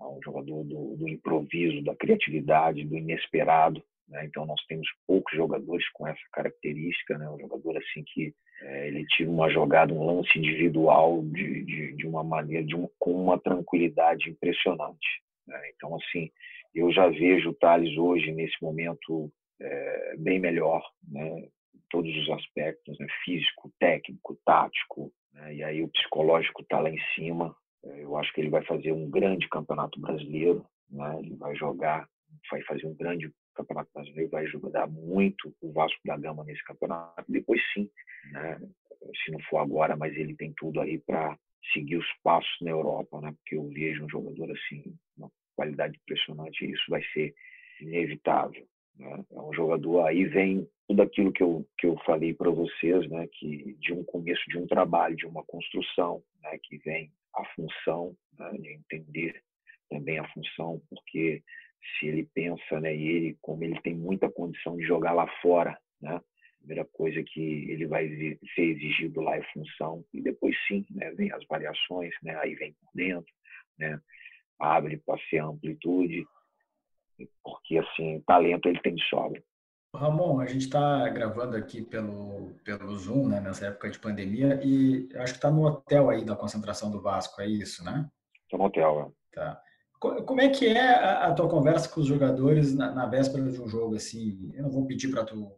[0.00, 3.82] é um jogador do, do improviso, da criatividade, do inesperado.
[4.08, 4.24] Né?
[4.26, 7.28] Então nós temos poucos jogadores com essa característica, né?
[7.28, 12.06] Um jogador assim que é, ele tira uma jogada, um lance individual de, de, de
[12.06, 15.20] uma maneira, de um, com uma tranquilidade impressionante.
[15.48, 15.60] Né?
[15.74, 16.30] Então assim,
[16.72, 21.48] eu já vejo o Thales hoje nesse momento é, bem melhor, né?
[21.90, 23.06] Todos os aspectos, né?
[23.24, 25.54] Físico, técnico, tático, né?
[25.54, 27.54] e aí o psicológico está lá em cima.
[27.84, 31.18] É, eu acho que ele vai fazer um grande campeonato brasileiro, né?
[31.20, 32.08] Ele vai jogar,
[32.50, 37.30] vai fazer um grande Campeonato Brasileiro vai ajudar muito o Vasco da Gama nesse campeonato.
[37.30, 37.90] Depois sim,
[38.32, 38.58] né?
[39.24, 41.38] se não for agora, mas ele tem tudo aí para
[41.72, 43.32] seguir os passos na Europa, né?
[43.32, 44.82] Porque eu vejo um jogador assim,
[45.16, 47.34] uma qualidade impressionante, e isso vai ser
[47.80, 48.66] inevitável.
[49.00, 49.24] Né?
[49.32, 53.26] É um jogador aí vem tudo aquilo que eu que eu falei para vocês, né?
[53.32, 56.58] Que de um começo de um trabalho, de uma construção, né?
[56.62, 58.50] Que vem a função, né?
[58.58, 59.42] de entender
[59.88, 61.42] também a função, porque
[61.98, 65.76] se ele pensa, né, e ele, como ele tem muita condição de jogar lá fora,
[66.00, 66.22] né, a
[66.58, 68.08] primeira coisa que ele vai
[68.54, 72.72] ser exigido lá é função, e depois sim, né, vem as variações, né, aí vem
[72.74, 73.32] por dentro,
[73.78, 74.00] né,
[74.58, 76.24] abre para ser amplitude,
[77.42, 79.42] porque assim, talento ele tem de sobra.
[79.94, 85.08] Ramon, a gente está gravando aqui pelo, pelo Zoom, né, nessa época de pandemia, e
[85.16, 88.08] acho que está no hotel aí da concentração do Vasco, é isso, né?
[88.44, 89.36] Estou no hotel, é.
[89.36, 89.60] Tá.
[89.98, 93.68] Como é que é a, tua conversa com os jogadores na, na, véspera de um
[93.68, 93.96] jogo?
[93.96, 95.52] Assim, eu não vou pedir para tu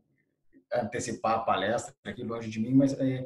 [0.73, 3.25] antecipar a palestra aqui longe de mim, mas é,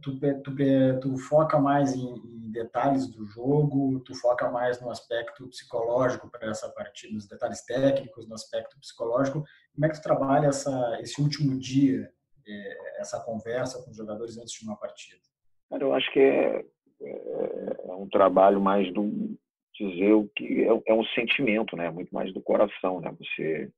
[0.00, 5.48] tu, tu, tu, foca mais em, em, detalhes do jogo, tu foca mais no aspecto
[5.48, 9.44] psicológico para essa partida, nos detalhes técnicos, no aspecto psicológico.
[9.74, 12.10] Como é que tu trabalha essa, esse último dia,
[12.46, 15.20] é, essa conversa com os jogadores antes de uma partida?
[15.68, 16.64] Cara, eu acho que é,
[17.02, 19.38] é, é um trabalho mais do
[19.80, 21.90] dizer o que é, é, um sentimento, né?
[21.90, 23.14] Muito mais do coração, né?
[23.18, 23.70] Você,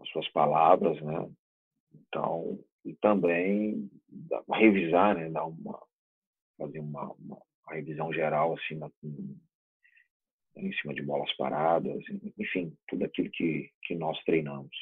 [0.00, 1.28] as suas palavras, né?
[1.92, 3.90] Então, e também
[4.52, 5.30] revisar, né?
[5.30, 5.80] Dar uma,
[6.58, 8.90] fazer uma, uma, revisão geral, na,
[10.56, 12.02] em cima de bolas paradas,
[12.38, 14.74] enfim, tudo aquilo que, que nós treinamos.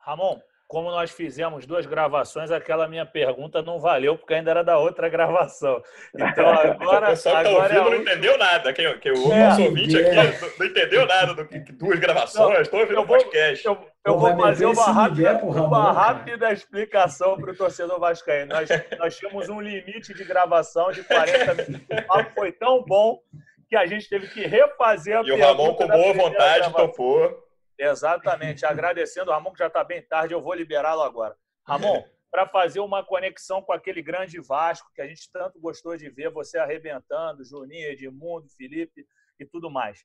[0.00, 0.40] Ramon,
[0.72, 5.06] como nós fizemos duas gravações, aquela minha pergunta não valeu, porque ainda era da outra
[5.06, 5.82] gravação.
[6.14, 7.08] Então agora.
[7.08, 7.90] o pessoal que está ouvindo é...
[7.90, 8.72] não entendeu nada.
[8.72, 10.28] Quem, quem, o é, nosso ouvinte é.
[10.30, 12.60] aqui não entendeu nada do que duas gravações.
[12.60, 13.66] Estou ouvindo o podcast.
[13.66, 18.54] Eu, eu vou fazer uma rápida, uma rápida explicação para o torcedor Vascaíno.
[18.54, 21.98] Nós, nós tínhamos um limite de gravação de 40 minutos.
[21.98, 23.20] O papo foi tão bom
[23.68, 26.72] que a gente teve que refazer a E o Ramon, com boa vontade, gravação.
[26.72, 27.51] topou.
[27.78, 28.64] Exatamente.
[28.64, 31.36] Agradecendo o Ramon, que já está bem tarde, eu vou liberá-lo agora.
[31.66, 36.08] Ramon, para fazer uma conexão com aquele grande Vasco que a gente tanto gostou de
[36.08, 39.06] ver, você arrebentando, Juninho, Edmundo, Felipe
[39.38, 40.04] e tudo mais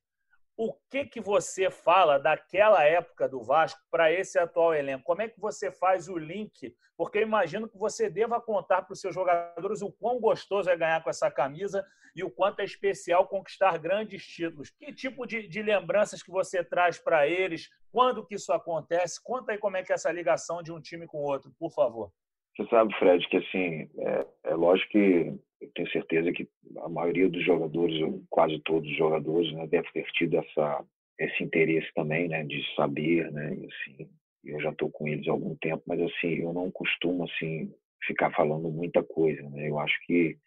[0.57, 5.03] o que que você fala daquela época do Vasco para esse atual elenco?
[5.03, 6.75] Como é que você faz o link?
[6.97, 10.75] Porque eu imagino que você deva contar para os seus jogadores o quão gostoso é
[10.75, 11.85] ganhar com essa camisa
[12.15, 14.71] e o quanto é especial conquistar grandes títulos.
[14.71, 17.69] Que tipo de, de lembranças que você traz para eles?
[17.91, 19.23] Quando que isso acontece?
[19.23, 21.71] Conta aí como é que é essa ligação de um time com o outro, por
[21.71, 22.11] favor.
[22.55, 26.47] Você sabe, Fred, que assim, é, é lógico que eu tenho certeza que
[26.77, 27.97] a maioria dos jogadores,
[28.29, 30.85] quase todos os jogadores, né, deve ter tido essa,
[31.19, 34.09] esse interesse também, né, de saber, né, e assim,
[34.45, 37.73] eu já estou com eles há algum tempo, mas assim, eu não costumo assim
[38.05, 40.37] ficar falando muita coisa, né, eu acho que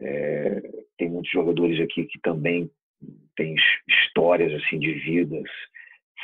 [0.00, 0.60] é,
[0.96, 2.70] tem muitos jogadores aqui que também
[3.36, 3.54] têm
[3.88, 5.48] histórias assim de vidas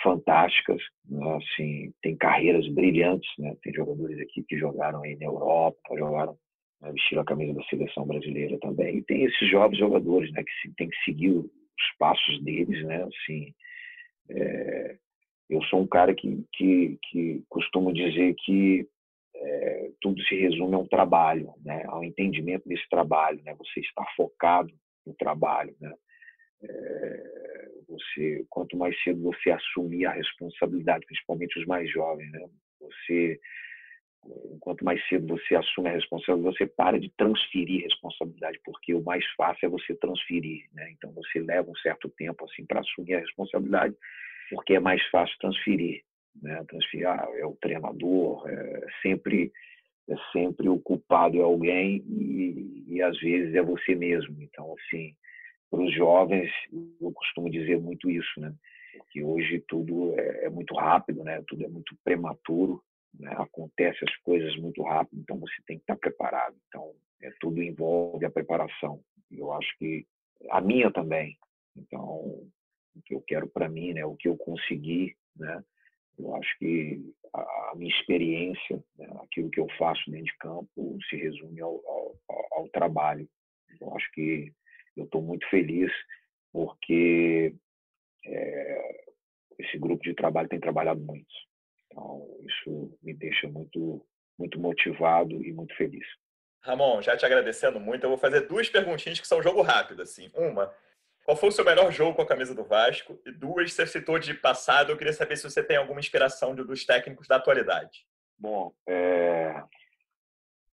[0.02, 1.36] fantásticas, né?
[1.36, 3.56] assim, tem carreiras brilhantes, né?
[3.62, 6.36] Tem jogadores aqui que jogaram aí na Europa, jogaram,
[6.80, 6.92] né?
[6.92, 8.98] vestiram a camisa da seleção brasileira também.
[8.98, 10.42] E tem esses jovens jogadores, né?
[10.42, 11.48] Que tem que seguir os
[11.98, 13.04] passos deles, né?
[13.04, 13.54] Assim,
[14.30, 14.96] é...
[15.50, 18.88] eu sou um cara que, que, que costumo dizer que
[19.38, 21.84] é, tudo se resume a um trabalho, né?
[21.86, 23.54] Ao entendimento desse trabalho, né?
[23.58, 24.72] Você está focado
[25.06, 25.92] no trabalho, né?
[26.62, 32.48] É, você, quanto mais cedo você assumir a responsabilidade, principalmente os mais jovens, né?
[32.80, 33.38] Você,
[34.60, 39.24] quanto mais cedo você assume a responsabilidade, você para de transferir responsabilidade, porque o mais
[39.36, 40.90] fácil é você transferir, né?
[40.92, 43.94] Então você leva um certo tempo assim para assumir a responsabilidade,
[44.50, 46.02] porque é mais fácil transferir,
[46.42, 46.64] né?
[46.68, 49.52] Transferir ah, é o treinador, é sempre
[50.08, 54.36] é sempre o culpado é alguém e, e às vezes é você mesmo.
[54.40, 55.14] Então assim
[55.70, 56.50] para os jovens,
[57.00, 58.54] eu costumo dizer muito isso, né?
[59.10, 61.42] Que hoje tudo é, é muito rápido, né?
[61.46, 62.82] Tudo é muito prematuro,
[63.18, 63.32] né?
[63.36, 66.56] acontece as coisas muito rápido, então você tem que estar preparado.
[66.68, 69.00] Então, é, tudo envolve a preparação.
[69.30, 70.06] Eu acho que
[70.50, 71.36] a minha também.
[71.76, 74.04] Então, o que eu quero para mim, né?
[74.04, 75.62] O que eu consegui, né?
[76.18, 77.00] Eu acho que
[77.34, 79.06] a, minha experiência, né?
[79.22, 82.16] aquilo que eu faço dentro de campo, se resume ao, ao,
[82.52, 83.28] ao trabalho.
[83.80, 84.52] Eu acho que
[84.96, 85.92] eu estou muito feliz
[86.52, 87.54] porque
[88.24, 89.04] é,
[89.58, 91.26] esse grupo de trabalho tem trabalhado muito.
[91.96, 94.04] Então, isso me deixa muito,
[94.38, 96.06] muito motivado e muito feliz.
[96.60, 100.02] Ramon, já te agradecendo muito, eu vou fazer duas perguntinhas que são jogo rápido.
[100.02, 100.30] Assim.
[100.34, 100.70] Uma,
[101.24, 103.18] qual foi o seu melhor jogo com a camisa do Vasco?
[103.24, 106.84] E duas, você citou de passado, eu queria saber se você tem alguma inspiração dos
[106.84, 108.04] técnicos da atualidade.
[108.38, 109.62] Bom, é,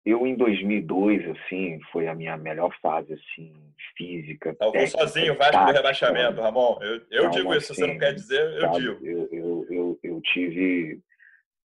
[0.03, 3.53] eu, em 2002, assim, foi a minha melhor fase, assim,
[3.95, 4.55] física.
[4.57, 6.79] Salvou sozinho o Vasco do rebaixamento, Ramon.
[6.81, 9.05] Eu, eu digo isso, assim, você não quer dizer, eu sabe, digo.
[9.05, 10.99] Eu, eu, eu, eu tive,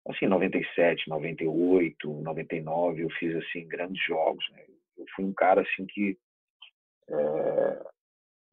[0.07, 4.63] assim, 97, 98, 99, eu fiz, assim, grandes jogos, né?
[4.97, 6.17] Eu fui um cara, assim, que...
[7.09, 7.85] É,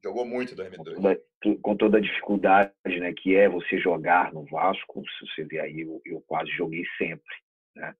[0.03, 0.97] Jogou muito 2002.
[0.97, 5.45] Com toda, com toda, a dificuldade, né, que é você jogar no Vasco, se você
[5.45, 7.35] ver aí, eu, eu quase joguei sempre,
[7.73, 7.95] né?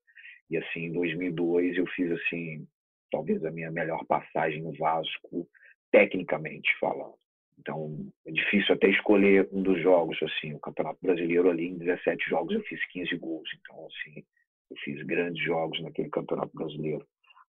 [0.50, 2.68] E assim, em 2002 eu fiz assim,
[3.10, 5.48] talvez a minha melhor passagem no Vasco,
[5.90, 7.16] tecnicamente falando.
[7.58, 7.96] Então,
[8.26, 12.54] é difícil até escolher um dos jogos, assim, o Campeonato Brasileiro ali, em 17 jogos
[12.54, 13.48] eu fiz 15 gols.
[13.60, 14.24] Então, assim,
[14.70, 17.06] eu fiz grandes jogos naquele Campeonato Brasileiro,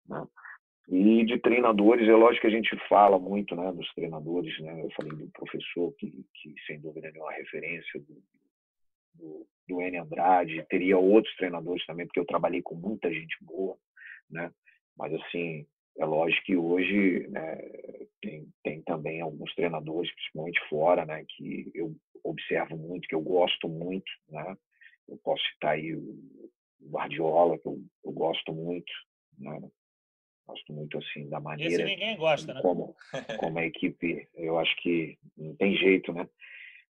[0.07, 0.25] né?
[0.89, 4.83] E de treinadores, é lógico que a gente fala muito, né, dos treinadores, né?
[4.83, 8.21] Eu falei do professor que, que sem dúvida é uma referência do,
[9.15, 13.77] do, do N Andrade, teria outros treinadores também, porque eu trabalhei com muita gente boa,
[14.29, 14.51] né?
[14.97, 15.65] Mas assim,
[15.97, 17.55] é lógico que hoje né,
[18.21, 23.67] tem, tem também alguns treinadores, principalmente fora, né, que eu observo muito, que eu gosto
[23.67, 24.57] muito, né?
[25.07, 26.49] Eu posso citar aí o
[26.81, 28.91] Guardiola, que eu, eu gosto muito,
[29.37, 29.61] né?
[30.47, 31.73] Gosto muito assim da maneira.
[31.73, 32.61] Esse ninguém gosta, né?
[32.61, 32.95] Como,
[33.37, 36.27] como a equipe, eu acho que não tem jeito, né?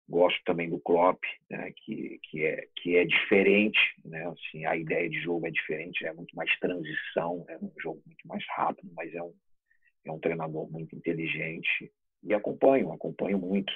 [0.08, 5.10] Gosto também do Klopp, né, que, que, é, que é diferente, né, assim, a ideia
[5.10, 9.14] de jogo é diferente, é muito mais transição, é um jogo muito mais rápido, mas
[9.14, 9.34] é um,
[10.06, 11.92] é um treinador muito inteligente
[12.22, 13.72] e acompanho, acompanho muito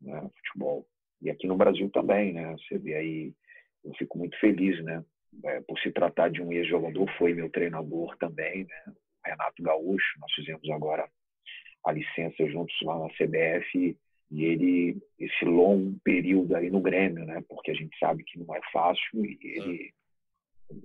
[0.00, 0.86] né, futebol.
[1.22, 3.34] E aqui no Brasil também, né, você vê aí,
[3.82, 5.02] eu fico muito feliz, né,
[5.44, 8.94] é, por se tratar de um ex-jogador, foi meu treinador também, né?
[9.24, 10.18] Renato Gaúcho.
[10.18, 11.08] Nós fizemos agora
[11.84, 13.96] a licença juntos lá na CBF
[14.30, 17.42] e ele esse longo período aí no Grêmio, né?
[17.48, 19.92] Porque a gente sabe que não é fácil e ele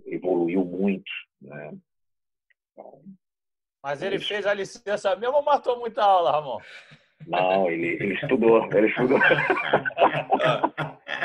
[0.08, 1.74] evoluiu muito, né?
[2.74, 3.02] Então,
[3.84, 4.28] Mas ele isso.
[4.28, 6.60] fez a licença mesmo ou matou muita aula, Ramon?
[7.28, 9.18] Não, ele, ele estudou, ele estudou.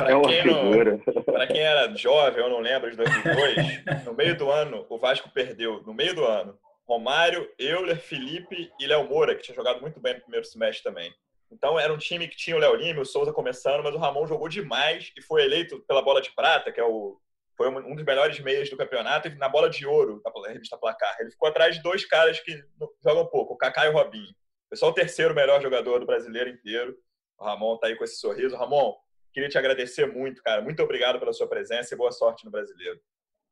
[0.06, 0.98] é uma figura.
[1.24, 5.28] Para quem era jovem, eu não lembro, de 2002, no meio do ano, o Vasco
[5.30, 6.56] perdeu, no meio do ano,
[6.86, 11.12] Romário, Euler, Felipe e Léo Moura, que tinha jogado muito bem no primeiro semestre também.
[11.50, 14.26] Então era um time que tinha o Léo Lima, o Souza começando, mas o Ramon
[14.26, 17.20] jogou demais e foi eleito pela bola de prata, que é o
[17.60, 21.14] foi um dos melhores meias do campeonato, e na bola de ouro da revista Placar.
[21.20, 22.58] Ele ficou atrás de dois caras que
[23.04, 24.34] jogam pouco, o Kaká e o Robinho.
[24.66, 26.96] Foi só o terceiro melhor jogador do brasileiro inteiro.
[27.38, 28.56] O Ramon tá aí com esse sorriso.
[28.56, 28.94] Ramon,
[29.30, 30.62] queria te agradecer muito, cara.
[30.62, 32.98] Muito obrigado pela sua presença e boa sorte no brasileiro.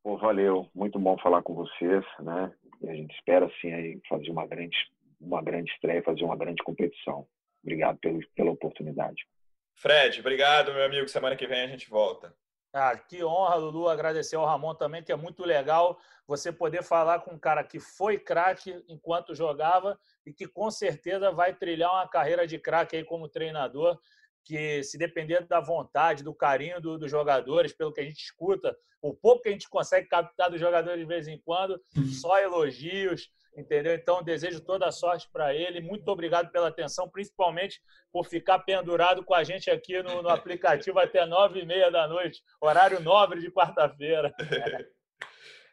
[0.03, 0.67] Pô, valeu.
[0.75, 2.51] Muito bom falar com vocês, né?
[2.81, 4.77] E a gente espera, sim, aí fazer uma grande,
[5.21, 7.27] uma grande estreia, fazer uma grande competição.
[7.69, 9.27] Obrigado pelo, pela oportunidade.
[9.75, 11.07] Fred, obrigado, meu amigo.
[11.07, 12.35] Semana que vem a gente volta.
[12.73, 17.21] Ah, que honra, Lulu, agradecer ao Ramon também, que é muito legal você poder falar
[17.21, 22.09] com um cara que foi craque enquanto jogava e que com certeza vai trilhar uma
[22.09, 23.99] carreira de craque aí como treinador,
[24.45, 28.77] que se depender da vontade, do carinho do, dos jogadores, pelo que a gente escuta,
[29.03, 31.81] o pouco que a gente consegue captar dos jogadores de vez em quando,
[32.21, 33.95] só elogios, entendeu?
[33.95, 35.81] Então, desejo toda a sorte para ele.
[35.81, 37.81] Muito obrigado pela atenção, principalmente
[38.13, 42.07] por ficar pendurado com a gente aqui no, no aplicativo até nove e meia da
[42.07, 44.33] noite, horário nobre de quarta-feira.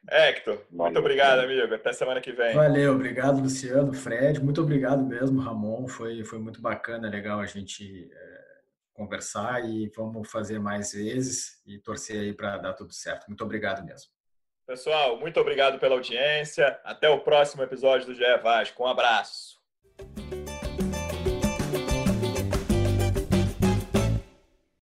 [0.08, 1.74] Hector, muito obrigado, amigo.
[1.74, 2.54] Até semana que vem.
[2.54, 4.40] Valeu, obrigado, Luciano, Fred.
[4.40, 5.88] Muito obrigado mesmo, Ramon.
[5.88, 8.46] Foi, foi muito bacana, legal a gente é,
[8.94, 13.26] conversar e vamos fazer mais vezes e torcer aí para dar tudo certo.
[13.28, 14.15] Muito obrigado mesmo.
[14.66, 16.80] Pessoal, muito obrigado pela audiência.
[16.84, 18.84] Até o próximo episódio do GE Vasco.
[18.84, 19.60] Um abraço.